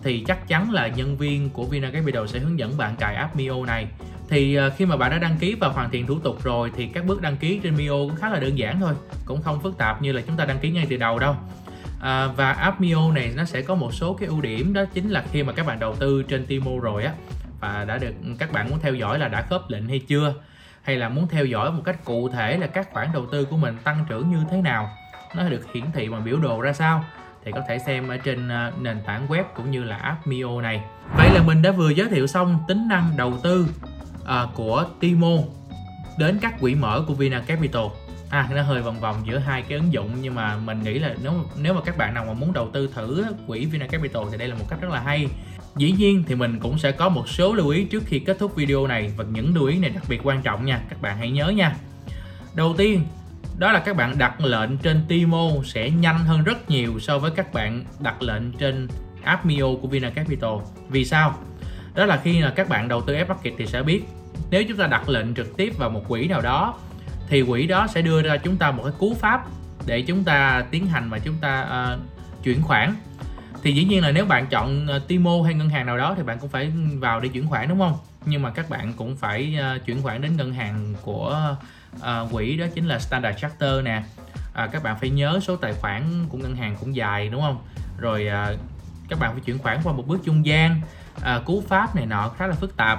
thì 0.02 0.24
chắc 0.26 0.48
chắn 0.48 0.70
là 0.70 0.86
nhân 0.86 1.16
viên 1.16 1.50
của 1.50 1.64
Vina 1.64 1.90
Capital 1.90 2.26
sẽ 2.26 2.38
hướng 2.38 2.58
dẫn 2.58 2.76
bạn 2.76 2.96
cài 2.96 3.14
app 3.14 3.36
Mio 3.36 3.64
này. 3.66 3.86
Thì 4.28 4.58
uh, 4.58 4.72
khi 4.76 4.86
mà 4.86 4.96
bạn 4.96 5.10
đã 5.10 5.18
đăng 5.18 5.36
ký 5.40 5.54
và 5.60 5.68
hoàn 5.68 5.90
thiện 5.90 6.06
thủ 6.06 6.18
tục 6.18 6.44
rồi 6.44 6.70
thì 6.76 6.86
các 6.86 7.06
bước 7.06 7.22
đăng 7.22 7.36
ký 7.36 7.60
trên 7.62 7.76
Mio 7.76 7.92
cũng 7.92 8.16
khá 8.16 8.28
là 8.28 8.40
đơn 8.40 8.58
giản 8.58 8.80
thôi 8.80 8.94
cũng 9.24 9.42
không 9.42 9.60
phức 9.60 9.78
tạp 9.78 10.02
như 10.02 10.12
là 10.12 10.22
chúng 10.26 10.36
ta 10.36 10.44
đăng 10.44 10.58
ký 10.58 10.70
ngay 10.70 10.86
từ 10.90 10.96
đầu 10.96 11.18
đâu. 11.18 11.36
À, 12.00 12.26
và 12.26 12.52
app 12.52 12.80
Mio 12.80 13.12
này 13.14 13.32
nó 13.36 13.44
sẽ 13.44 13.62
có 13.62 13.74
một 13.74 13.94
số 13.94 14.14
cái 14.14 14.28
ưu 14.28 14.40
điểm 14.40 14.72
đó 14.72 14.84
chính 14.94 15.10
là 15.10 15.24
khi 15.32 15.42
mà 15.42 15.52
các 15.52 15.66
bạn 15.66 15.78
đầu 15.78 15.96
tư 15.96 16.22
trên 16.22 16.46
Timo 16.46 16.70
rồi 16.82 17.04
á 17.04 17.12
và 17.60 17.84
đã 17.84 17.98
được 17.98 18.12
các 18.38 18.52
bạn 18.52 18.70
muốn 18.70 18.78
theo 18.82 18.94
dõi 18.94 19.18
là 19.18 19.28
đã 19.28 19.42
khớp 19.42 19.70
lệnh 19.70 19.88
hay 19.88 19.98
chưa 19.98 20.34
hay 20.82 20.96
là 20.96 21.08
muốn 21.08 21.28
theo 21.28 21.44
dõi 21.44 21.72
một 21.72 21.82
cách 21.84 22.04
cụ 22.04 22.28
thể 22.28 22.58
là 22.58 22.66
các 22.66 22.88
khoản 22.92 23.08
đầu 23.12 23.26
tư 23.32 23.44
của 23.44 23.56
mình 23.56 23.76
tăng 23.84 24.04
trưởng 24.08 24.30
như 24.30 24.44
thế 24.50 24.60
nào 24.60 24.90
nó 25.36 25.48
được 25.48 25.72
hiển 25.74 25.84
thị 25.94 26.08
bằng 26.08 26.24
biểu 26.24 26.38
đồ 26.38 26.60
ra 26.60 26.72
sao 26.72 27.04
thì 27.44 27.52
có 27.52 27.60
thể 27.68 27.78
xem 27.78 28.08
ở 28.08 28.16
trên 28.16 28.48
ờ, 28.48 28.72
nền 28.80 28.96
tảng 29.06 29.28
web 29.28 29.44
cũng 29.54 29.70
như 29.70 29.84
là 29.84 29.96
app 29.96 30.26
Mio 30.26 30.60
này. 30.60 30.82
Vậy 31.16 31.30
là 31.34 31.42
mình 31.42 31.62
đã 31.62 31.70
vừa 31.70 31.90
giới 31.90 32.08
thiệu 32.08 32.26
xong 32.26 32.58
tính 32.68 32.88
năng 32.88 33.16
đầu 33.16 33.38
tư 33.42 33.66
ờ, 34.24 34.48
của 34.54 34.86
Timo 35.00 35.36
đến 36.18 36.38
các 36.42 36.60
quỹ 36.60 36.74
mở 36.74 37.04
của 37.08 37.14
Vina 37.14 37.40
Capital. 37.40 37.82
À, 38.30 38.48
nó 38.54 38.62
hơi 38.62 38.82
vòng 38.82 39.00
vòng 39.00 39.16
giữa 39.24 39.38
hai 39.38 39.62
cái 39.62 39.78
ứng 39.78 39.92
dụng 39.92 40.10
nhưng 40.20 40.34
mà 40.34 40.56
mình 40.56 40.82
nghĩ 40.82 40.98
là 40.98 41.14
nếu 41.22 41.32
nếu 41.62 41.74
mà 41.74 41.80
các 41.84 41.96
bạn 41.96 42.14
nào 42.14 42.24
mà 42.24 42.32
muốn 42.32 42.52
đầu 42.52 42.70
tư 42.72 42.90
thử 42.94 43.24
quỹ 43.46 43.64
Vina 43.64 43.86
Capital 43.86 44.22
thì 44.30 44.38
đây 44.38 44.48
là 44.48 44.54
một 44.54 44.64
cách 44.70 44.80
rất 44.80 44.90
là 44.90 45.00
hay. 45.00 45.28
Dĩ 45.76 45.92
nhiên 45.92 46.24
thì 46.26 46.34
mình 46.34 46.60
cũng 46.60 46.78
sẽ 46.78 46.92
có 46.92 47.08
một 47.08 47.28
số 47.28 47.54
lưu 47.54 47.68
ý 47.68 47.84
trước 47.84 48.02
khi 48.06 48.18
kết 48.18 48.38
thúc 48.38 48.56
video 48.56 48.86
này 48.86 49.12
và 49.16 49.24
những 49.24 49.54
lưu 49.54 49.66
ý 49.66 49.78
này 49.78 49.90
đặc 49.90 50.02
biệt 50.08 50.20
quan 50.24 50.42
trọng 50.42 50.64
nha, 50.64 50.80
các 50.88 51.02
bạn 51.02 51.18
hãy 51.18 51.30
nhớ 51.30 51.48
nha. 51.48 51.76
Đầu 52.54 52.74
tiên 52.78 53.04
đó 53.58 53.72
là 53.72 53.80
các 53.80 53.96
bạn 53.96 54.18
đặt 54.18 54.40
lệnh 54.40 54.78
trên 54.78 55.04
Timo 55.08 55.48
sẽ 55.64 55.90
nhanh 55.90 56.18
hơn 56.18 56.44
rất 56.44 56.70
nhiều 56.70 57.00
so 57.00 57.18
với 57.18 57.30
các 57.30 57.52
bạn 57.52 57.84
đặt 58.00 58.22
lệnh 58.22 58.52
trên 58.52 58.88
Appmio 59.22 59.66
của 59.82 59.88
Vina 59.88 60.10
Capital. 60.10 60.50
Vì 60.88 61.04
sao? 61.04 61.34
Đó 61.94 62.06
là 62.06 62.20
khi 62.24 62.40
là 62.40 62.50
các 62.50 62.68
bạn 62.68 62.88
đầu 62.88 63.00
tư 63.00 63.14
F-Bucket 63.14 63.52
thì 63.58 63.66
sẽ 63.66 63.82
biết 63.82 64.02
nếu 64.50 64.64
chúng 64.68 64.76
ta 64.76 64.86
đặt 64.86 65.08
lệnh 65.08 65.34
trực 65.34 65.56
tiếp 65.56 65.78
vào 65.78 65.90
một 65.90 66.02
quỹ 66.08 66.28
nào 66.28 66.40
đó 66.40 66.74
thì 67.28 67.42
quỹ 67.42 67.66
đó 67.66 67.86
sẽ 67.86 68.02
đưa 68.02 68.22
ra 68.22 68.36
chúng 68.36 68.56
ta 68.56 68.70
một 68.70 68.82
cái 68.82 68.92
cú 68.98 69.14
pháp 69.14 69.44
để 69.86 70.02
chúng 70.02 70.24
ta 70.24 70.64
tiến 70.70 70.86
hành 70.86 71.10
và 71.10 71.18
chúng 71.18 71.34
ta 71.40 71.66
uh, 71.94 72.00
chuyển 72.44 72.62
khoản 72.62 72.94
thì 73.62 73.72
dĩ 73.72 73.84
nhiên 73.84 74.02
là 74.02 74.10
nếu 74.10 74.24
bạn 74.24 74.46
chọn 74.46 74.86
uh, 74.96 75.08
Timo 75.08 75.42
hay 75.44 75.54
ngân 75.54 75.68
hàng 75.68 75.86
nào 75.86 75.98
đó 75.98 76.14
thì 76.16 76.22
bạn 76.22 76.38
cũng 76.38 76.50
phải 76.50 76.72
vào 76.94 77.20
để 77.20 77.28
chuyển 77.28 77.48
khoản 77.48 77.68
đúng 77.68 77.78
không 77.78 77.98
nhưng 78.24 78.42
mà 78.42 78.50
các 78.50 78.70
bạn 78.70 78.92
cũng 78.96 79.16
phải 79.16 79.58
uh, 79.76 79.84
chuyển 79.86 80.02
khoản 80.02 80.22
đến 80.22 80.36
ngân 80.36 80.52
hàng 80.52 80.94
của 81.02 81.56
uh, 81.96 82.32
quỹ 82.32 82.56
đó 82.56 82.66
chính 82.74 82.86
là 82.86 82.98
Standard 82.98 83.38
Charter 83.38 83.84
nè. 83.84 84.02
À, 84.54 84.68
các 84.72 84.82
bạn 84.82 84.96
phải 85.00 85.10
nhớ 85.10 85.40
số 85.42 85.56
tài 85.56 85.72
khoản 85.72 86.02
của 86.28 86.38
ngân 86.38 86.56
hàng 86.56 86.76
cũng 86.80 86.96
dài 86.96 87.28
đúng 87.28 87.40
không? 87.40 87.58
Rồi 87.98 88.26
uh, 88.26 88.58
các 89.08 89.18
bạn 89.18 89.32
phải 89.32 89.40
chuyển 89.40 89.58
khoản 89.58 89.78
qua 89.84 89.92
một 89.92 90.06
bước 90.06 90.20
trung 90.24 90.46
gian. 90.46 90.80
À, 91.22 91.40
cú 91.44 91.62
pháp 91.68 91.96
này 91.96 92.06
nọ 92.06 92.28
khá 92.28 92.46
là 92.46 92.54
phức 92.54 92.76
tạp. 92.76 92.98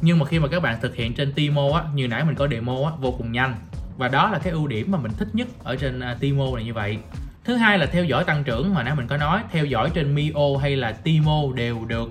Nhưng 0.00 0.18
mà 0.18 0.26
khi 0.26 0.38
mà 0.38 0.48
các 0.48 0.62
bạn 0.62 0.80
thực 0.80 0.94
hiện 0.94 1.14
trên 1.14 1.32
Timo 1.32 1.68
á 1.74 1.82
như 1.94 2.08
nãy 2.08 2.24
mình 2.24 2.34
có 2.34 2.48
demo 2.48 2.74
á 2.84 2.90
vô 3.00 3.12
cùng 3.12 3.32
nhanh. 3.32 3.54
Và 3.96 4.08
đó 4.08 4.30
là 4.30 4.38
cái 4.38 4.52
ưu 4.52 4.66
điểm 4.66 4.90
mà 4.90 4.98
mình 4.98 5.12
thích 5.18 5.28
nhất 5.32 5.48
ở 5.64 5.76
trên 5.76 5.98
uh, 5.98 6.20
Timo 6.20 6.44
này 6.54 6.64
như 6.64 6.74
vậy. 6.74 6.98
Thứ 7.44 7.56
hai 7.56 7.78
là 7.78 7.86
theo 7.86 8.04
dõi 8.04 8.24
tăng 8.24 8.44
trưởng 8.44 8.74
mà 8.74 8.82
nãy 8.82 8.94
mình 8.94 9.06
có 9.06 9.16
nói 9.16 9.42
theo 9.50 9.64
dõi 9.64 9.90
trên 9.94 10.14
Mio 10.14 10.58
hay 10.62 10.76
là 10.76 10.92
Timo 10.92 11.42
đều 11.54 11.84
được 11.84 12.08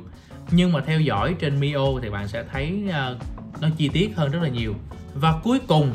nhưng 0.52 0.72
mà 0.72 0.82
theo 0.82 1.00
dõi 1.00 1.36
trên 1.40 1.60
Mio 1.60 2.00
thì 2.02 2.10
bạn 2.10 2.28
sẽ 2.28 2.44
thấy 2.52 2.84
uh, 2.90 3.62
nó 3.62 3.70
chi 3.78 3.90
tiết 3.90 4.16
hơn 4.16 4.32
rất 4.32 4.40
là 4.42 4.50
nhiều. 4.50 4.76
Và 5.14 5.34
cuối 5.44 5.60
cùng 5.68 5.92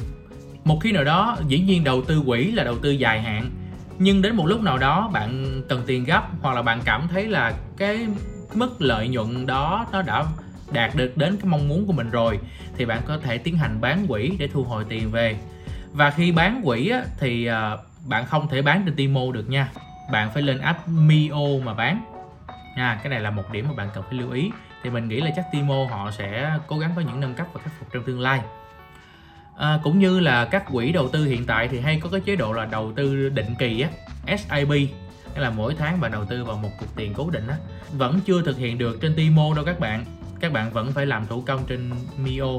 một 0.64 0.78
khi 0.82 0.92
nào 0.92 1.04
đó 1.04 1.36
dĩ 1.48 1.60
nhiên 1.60 1.84
đầu 1.84 2.02
tư 2.02 2.22
quỹ 2.26 2.50
là 2.52 2.64
đầu 2.64 2.78
tư 2.78 2.90
dài 2.90 3.22
hạn. 3.22 3.50
Nhưng 3.98 4.22
đến 4.22 4.36
một 4.36 4.46
lúc 4.46 4.62
nào 4.62 4.78
đó 4.78 5.10
bạn 5.12 5.62
cần 5.68 5.82
tiền 5.86 6.04
gấp 6.04 6.28
hoặc 6.40 6.54
là 6.54 6.62
bạn 6.62 6.80
cảm 6.84 7.08
thấy 7.08 7.26
là 7.26 7.54
cái 7.76 8.06
mức 8.54 8.82
lợi 8.82 9.08
nhuận 9.08 9.46
đó 9.46 9.86
nó 9.92 10.02
đã 10.02 10.24
đạt 10.72 10.96
được 10.96 11.16
đến 11.16 11.36
cái 11.36 11.50
mong 11.50 11.68
muốn 11.68 11.86
của 11.86 11.92
mình 11.92 12.10
rồi 12.10 12.38
thì 12.76 12.84
bạn 12.84 13.02
có 13.06 13.18
thể 13.18 13.38
tiến 13.38 13.56
hành 13.56 13.80
bán 13.80 14.06
quỹ 14.06 14.32
để 14.38 14.48
thu 14.52 14.64
hồi 14.64 14.84
tiền 14.88 15.10
về. 15.10 15.36
Và 15.92 16.10
khi 16.10 16.32
bán 16.32 16.62
quỹ 16.64 16.88
á, 16.88 17.02
thì 17.18 17.46
à, 17.46 17.76
bạn 18.06 18.26
không 18.26 18.48
thể 18.48 18.62
bán 18.62 18.82
trên 18.86 18.94
Timo 18.94 19.20
được 19.32 19.50
nha. 19.50 19.68
Bạn 20.12 20.30
phải 20.34 20.42
lên 20.42 20.58
app 20.58 20.88
Mio 20.88 21.58
mà 21.64 21.74
bán 21.74 22.17
nha 22.78 23.00
cái 23.02 23.10
này 23.10 23.20
là 23.20 23.30
một 23.30 23.52
điểm 23.52 23.68
mà 23.68 23.74
bạn 23.74 23.88
cần 23.94 24.04
phải 24.04 24.18
lưu 24.18 24.30
ý. 24.30 24.50
Thì 24.82 24.90
mình 24.90 25.08
nghĩ 25.08 25.20
là 25.20 25.30
chắc 25.36 25.46
Timo 25.52 25.86
họ 25.90 26.10
sẽ 26.10 26.58
cố 26.66 26.78
gắng 26.78 26.92
có 26.96 27.00
những 27.00 27.20
nâng 27.20 27.34
cấp 27.34 27.46
và 27.52 27.60
khắc 27.64 27.72
phục 27.78 27.92
trong 27.92 28.02
tương 28.02 28.20
lai. 28.20 28.40
À, 29.58 29.80
cũng 29.82 29.98
như 29.98 30.20
là 30.20 30.44
các 30.44 30.64
quỹ 30.72 30.92
đầu 30.92 31.08
tư 31.08 31.24
hiện 31.24 31.46
tại 31.46 31.68
thì 31.68 31.80
hay 31.80 32.00
có 32.00 32.08
cái 32.12 32.20
chế 32.20 32.36
độ 32.36 32.52
là 32.52 32.64
đầu 32.64 32.92
tư 32.96 33.28
định 33.28 33.54
kỳ 33.58 33.80
á 33.80 33.88
SIP 34.36 34.90
tức 35.34 35.42
là 35.42 35.50
mỗi 35.50 35.74
tháng 35.74 36.00
bạn 36.00 36.12
đầu 36.12 36.24
tư 36.24 36.44
vào 36.44 36.56
một 36.56 36.70
cục 36.80 36.96
tiền 36.96 37.14
cố 37.14 37.30
định 37.30 37.46
á. 37.46 37.56
Vẫn 37.92 38.20
chưa 38.26 38.42
thực 38.42 38.58
hiện 38.58 38.78
được 38.78 38.98
trên 39.00 39.14
Timo 39.14 39.54
đâu 39.54 39.64
các 39.64 39.80
bạn. 39.80 40.04
Các 40.40 40.52
bạn 40.52 40.70
vẫn 40.70 40.92
phải 40.92 41.06
làm 41.06 41.26
thủ 41.26 41.42
công 41.46 41.64
trên 41.66 41.90
Mio. 42.16 42.58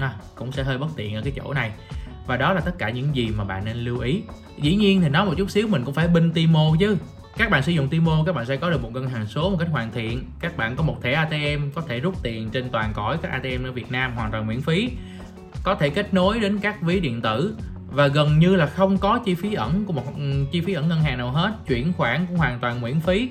À, 0.00 0.14
cũng 0.34 0.52
sẽ 0.52 0.62
hơi 0.62 0.78
bất 0.78 0.86
tiện 0.96 1.14
ở 1.14 1.22
cái 1.22 1.32
chỗ 1.36 1.54
này. 1.54 1.72
Và 2.26 2.36
đó 2.36 2.52
là 2.52 2.60
tất 2.60 2.78
cả 2.78 2.90
những 2.90 3.16
gì 3.16 3.30
mà 3.36 3.44
bạn 3.44 3.64
nên 3.64 3.76
lưu 3.76 3.98
ý. 3.98 4.22
Dĩ 4.58 4.76
nhiên 4.76 5.00
thì 5.00 5.08
nói 5.08 5.26
một 5.26 5.34
chút 5.36 5.50
xíu 5.50 5.68
mình 5.68 5.84
cũng 5.84 5.94
phải 5.94 6.08
binh 6.08 6.32
Timo 6.32 6.76
chứ 6.80 6.96
các 7.36 7.50
bạn 7.50 7.62
sử 7.62 7.72
dụng 7.72 7.88
Timo 7.88 8.22
các 8.26 8.34
bạn 8.34 8.46
sẽ 8.46 8.56
có 8.56 8.70
được 8.70 8.82
một 8.82 8.92
ngân 8.92 9.08
hàng 9.08 9.26
số 9.26 9.50
một 9.50 9.56
cách 9.60 9.68
hoàn 9.72 9.92
thiện. 9.92 10.24
Các 10.40 10.56
bạn 10.56 10.76
có 10.76 10.82
một 10.82 11.02
thẻ 11.02 11.12
ATM 11.12 11.70
có 11.74 11.82
thể 11.88 12.00
rút 12.00 12.14
tiền 12.22 12.50
trên 12.50 12.70
toàn 12.70 12.92
cõi 12.94 13.18
các 13.22 13.30
ATM 13.30 13.64
ở 13.64 13.72
Việt 13.72 13.92
Nam 13.92 14.12
hoàn 14.16 14.30
toàn 14.30 14.46
miễn 14.46 14.60
phí. 14.60 14.90
Có 15.62 15.74
thể 15.74 15.90
kết 15.90 16.14
nối 16.14 16.40
đến 16.40 16.58
các 16.58 16.82
ví 16.82 17.00
điện 17.00 17.20
tử 17.22 17.56
và 17.90 18.06
gần 18.06 18.38
như 18.38 18.56
là 18.56 18.66
không 18.66 18.98
có 18.98 19.18
chi 19.24 19.34
phí 19.34 19.54
ẩn 19.54 19.84
của 19.84 19.92
một 19.92 20.16
ừ, 20.16 20.46
chi 20.52 20.60
phí 20.60 20.72
ẩn 20.72 20.88
ngân 20.88 21.00
hàng 21.00 21.18
nào 21.18 21.30
hết. 21.30 21.52
Chuyển 21.66 21.92
khoản 21.92 22.26
cũng 22.26 22.36
hoàn 22.36 22.58
toàn 22.58 22.80
miễn 22.80 23.00
phí. 23.00 23.30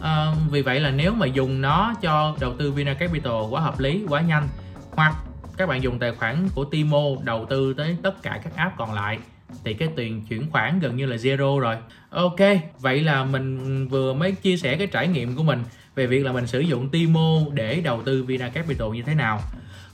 À, 0.00 0.34
vì 0.50 0.62
vậy 0.62 0.80
là 0.80 0.90
nếu 0.90 1.14
mà 1.14 1.26
dùng 1.26 1.60
nó 1.60 1.94
cho 2.02 2.36
đầu 2.40 2.54
tư 2.58 2.72
Vina 2.72 2.94
Capital 2.94 3.32
quá 3.50 3.60
hợp 3.60 3.80
lý 3.80 4.04
quá 4.08 4.20
nhanh 4.20 4.48
hoặc 4.90 5.14
các 5.56 5.68
bạn 5.68 5.82
dùng 5.82 5.98
tài 5.98 6.12
khoản 6.12 6.48
của 6.54 6.64
Timo 6.64 7.02
đầu 7.24 7.46
tư 7.50 7.74
tới 7.74 7.96
tất 8.02 8.22
cả 8.22 8.40
các 8.44 8.56
app 8.56 8.76
còn 8.76 8.92
lại 8.92 9.18
thì 9.64 9.74
cái 9.74 9.88
tiền 9.96 10.22
chuyển 10.28 10.50
khoản 10.50 10.80
gần 10.80 10.96
như 10.96 11.06
là 11.06 11.16
zero 11.16 11.58
rồi. 11.58 11.76
Ok 12.10 12.40
vậy 12.78 13.00
là 13.00 13.24
mình 13.24 13.88
vừa 13.88 14.12
mới 14.14 14.32
chia 14.32 14.56
sẻ 14.56 14.76
cái 14.76 14.86
trải 14.86 15.08
nghiệm 15.08 15.36
của 15.36 15.42
mình 15.42 15.62
về 15.94 16.06
việc 16.06 16.24
là 16.24 16.32
mình 16.32 16.46
sử 16.46 16.60
dụng 16.60 16.88
Timo 16.88 17.38
để 17.52 17.80
đầu 17.80 18.02
tư 18.02 18.22
Vina 18.22 18.48
Capital 18.48 18.88
như 18.92 19.02
thế 19.02 19.14
nào. 19.14 19.40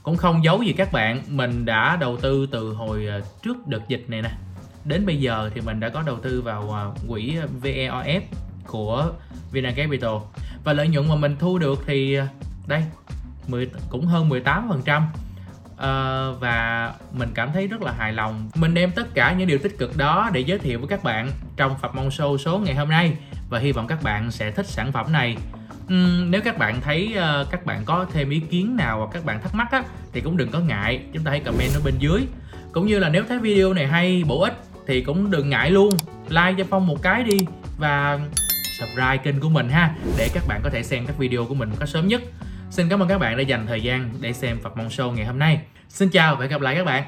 Cũng 0.03 0.17
không 0.17 0.43
giấu 0.43 0.63
gì 0.63 0.73
các 0.73 0.93
bạn 0.93 1.21
mình 1.27 1.65
đã 1.65 1.95
đầu 1.95 2.17
tư 2.17 2.47
từ 2.51 2.73
hồi 2.73 3.07
à, 3.07 3.19
trước 3.43 3.67
đợt 3.67 3.87
dịch 3.87 4.05
này 4.07 4.21
nè. 4.21 4.31
Đến 4.85 5.05
bây 5.05 5.17
giờ 5.17 5.49
thì 5.55 5.61
mình 5.61 5.79
đã 5.79 5.89
có 5.89 6.01
đầu 6.01 6.19
tư 6.19 6.41
vào 6.41 6.73
à, 6.73 6.83
quỹ 7.07 7.37
VEOF 7.61 8.21
của 8.67 9.11
Vina 9.51 9.71
Capital. 9.71 10.15
Và 10.63 10.73
lợi 10.73 10.87
nhuận 10.87 11.07
mà 11.07 11.15
mình 11.15 11.35
thu 11.39 11.57
được 11.57 11.83
thì 11.85 12.15
à, 12.15 12.27
đây 12.67 12.83
10, 13.47 13.69
cũng 13.89 14.05
hơn 14.05 14.29
18 14.29 14.65
phần 14.69 14.81
trăm 14.85 15.07
uh, 15.79 16.39
và 16.39 16.93
mình 17.13 17.29
cảm 17.33 17.49
thấy 17.53 17.67
rất 17.67 17.81
là 17.81 17.91
hài 17.97 18.13
lòng. 18.13 18.49
Mình 18.55 18.73
đem 18.73 18.91
tất 18.91 19.13
cả 19.13 19.33
những 19.33 19.47
điều 19.47 19.57
tích 19.57 19.77
cực 19.77 19.97
đó 19.97 20.29
để 20.33 20.39
giới 20.39 20.59
thiệu 20.59 20.79
với 20.79 20.87
các 20.87 21.03
bạn 21.03 21.31
trong 21.57 21.77
Phạm 21.77 21.91
Mong 21.95 22.09
Show 22.09 22.37
số 22.37 22.57
ngày 22.57 22.75
hôm 22.75 22.89
nay 22.89 23.17
và 23.49 23.59
hy 23.59 23.71
vọng 23.71 23.87
các 23.87 24.03
bạn 24.03 24.31
sẽ 24.31 24.51
thích 24.51 24.67
sản 24.67 24.91
phẩm 24.91 25.11
này. 25.11 25.37
Uhm, 25.93 26.31
nếu 26.31 26.41
các 26.41 26.57
bạn 26.57 26.81
thấy 26.81 27.15
uh, 27.17 27.51
các 27.51 27.65
bạn 27.65 27.81
có 27.85 28.05
thêm 28.13 28.29
ý 28.29 28.39
kiến 28.39 28.75
nào 28.75 28.97
hoặc 28.97 29.09
các 29.13 29.25
bạn 29.25 29.41
thắc 29.41 29.55
mắc 29.55 29.71
á, 29.71 29.83
thì 30.13 30.21
cũng 30.21 30.37
đừng 30.37 30.51
có 30.51 30.59
ngại 30.59 31.01
chúng 31.13 31.23
ta 31.23 31.31
hãy 31.31 31.39
comment 31.39 31.73
ở 31.73 31.81
bên 31.85 31.93
dưới. 31.99 32.21
Cũng 32.71 32.87
như 32.87 32.99
là 32.99 33.09
nếu 33.09 33.23
thấy 33.29 33.39
video 33.39 33.73
này 33.73 33.87
hay 33.87 34.23
bổ 34.27 34.41
ích 34.41 34.53
thì 34.87 35.01
cũng 35.01 35.31
đừng 35.31 35.49
ngại 35.49 35.71
luôn. 35.71 35.89
Like 36.29 36.53
cho 36.57 36.63
phong 36.69 36.87
một 36.87 37.01
cái 37.01 37.23
đi 37.23 37.37
và 37.77 38.19
subscribe 38.79 39.17
kênh 39.17 39.39
của 39.39 39.49
mình 39.49 39.69
ha 39.69 39.95
để 40.17 40.29
các 40.33 40.43
bạn 40.47 40.61
có 40.63 40.69
thể 40.69 40.83
xem 40.83 41.05
các 41.05 41.17
video 41.17 41.45
của 41.45 41.55
mình 41.55 41.69
một 41.69 41.75
cách 41.79 41.89
sớm 41.89 42.07
nhất. 42.07 42.21
Xin 42.71 42.89
cảm 42.89 43.01
ơn 43.01 43.09
các 43.09 43.17
bạn 43.17 43.37
đã 43.37 43.43
dành 43.43 43.67
thời 43.67 43.81
gian 43.81 44.09
để 44.21 44.33
xem 44.33 44.59
Phật 44.63 44.77
Mong 44.77 44.87
Show 44.87 45.11
ngày 45.11 45.25
hôm 45.25 45.39
nay. 45.39 45.59
Xin 45.87 46.09
chào 46.09 46.35
và 46.35 46.41
hẹn 46.41 46.49
gặp 46.49 46.61
lại 46.61 46.75
các 46.75 46.83
bạn. 46.83 47.03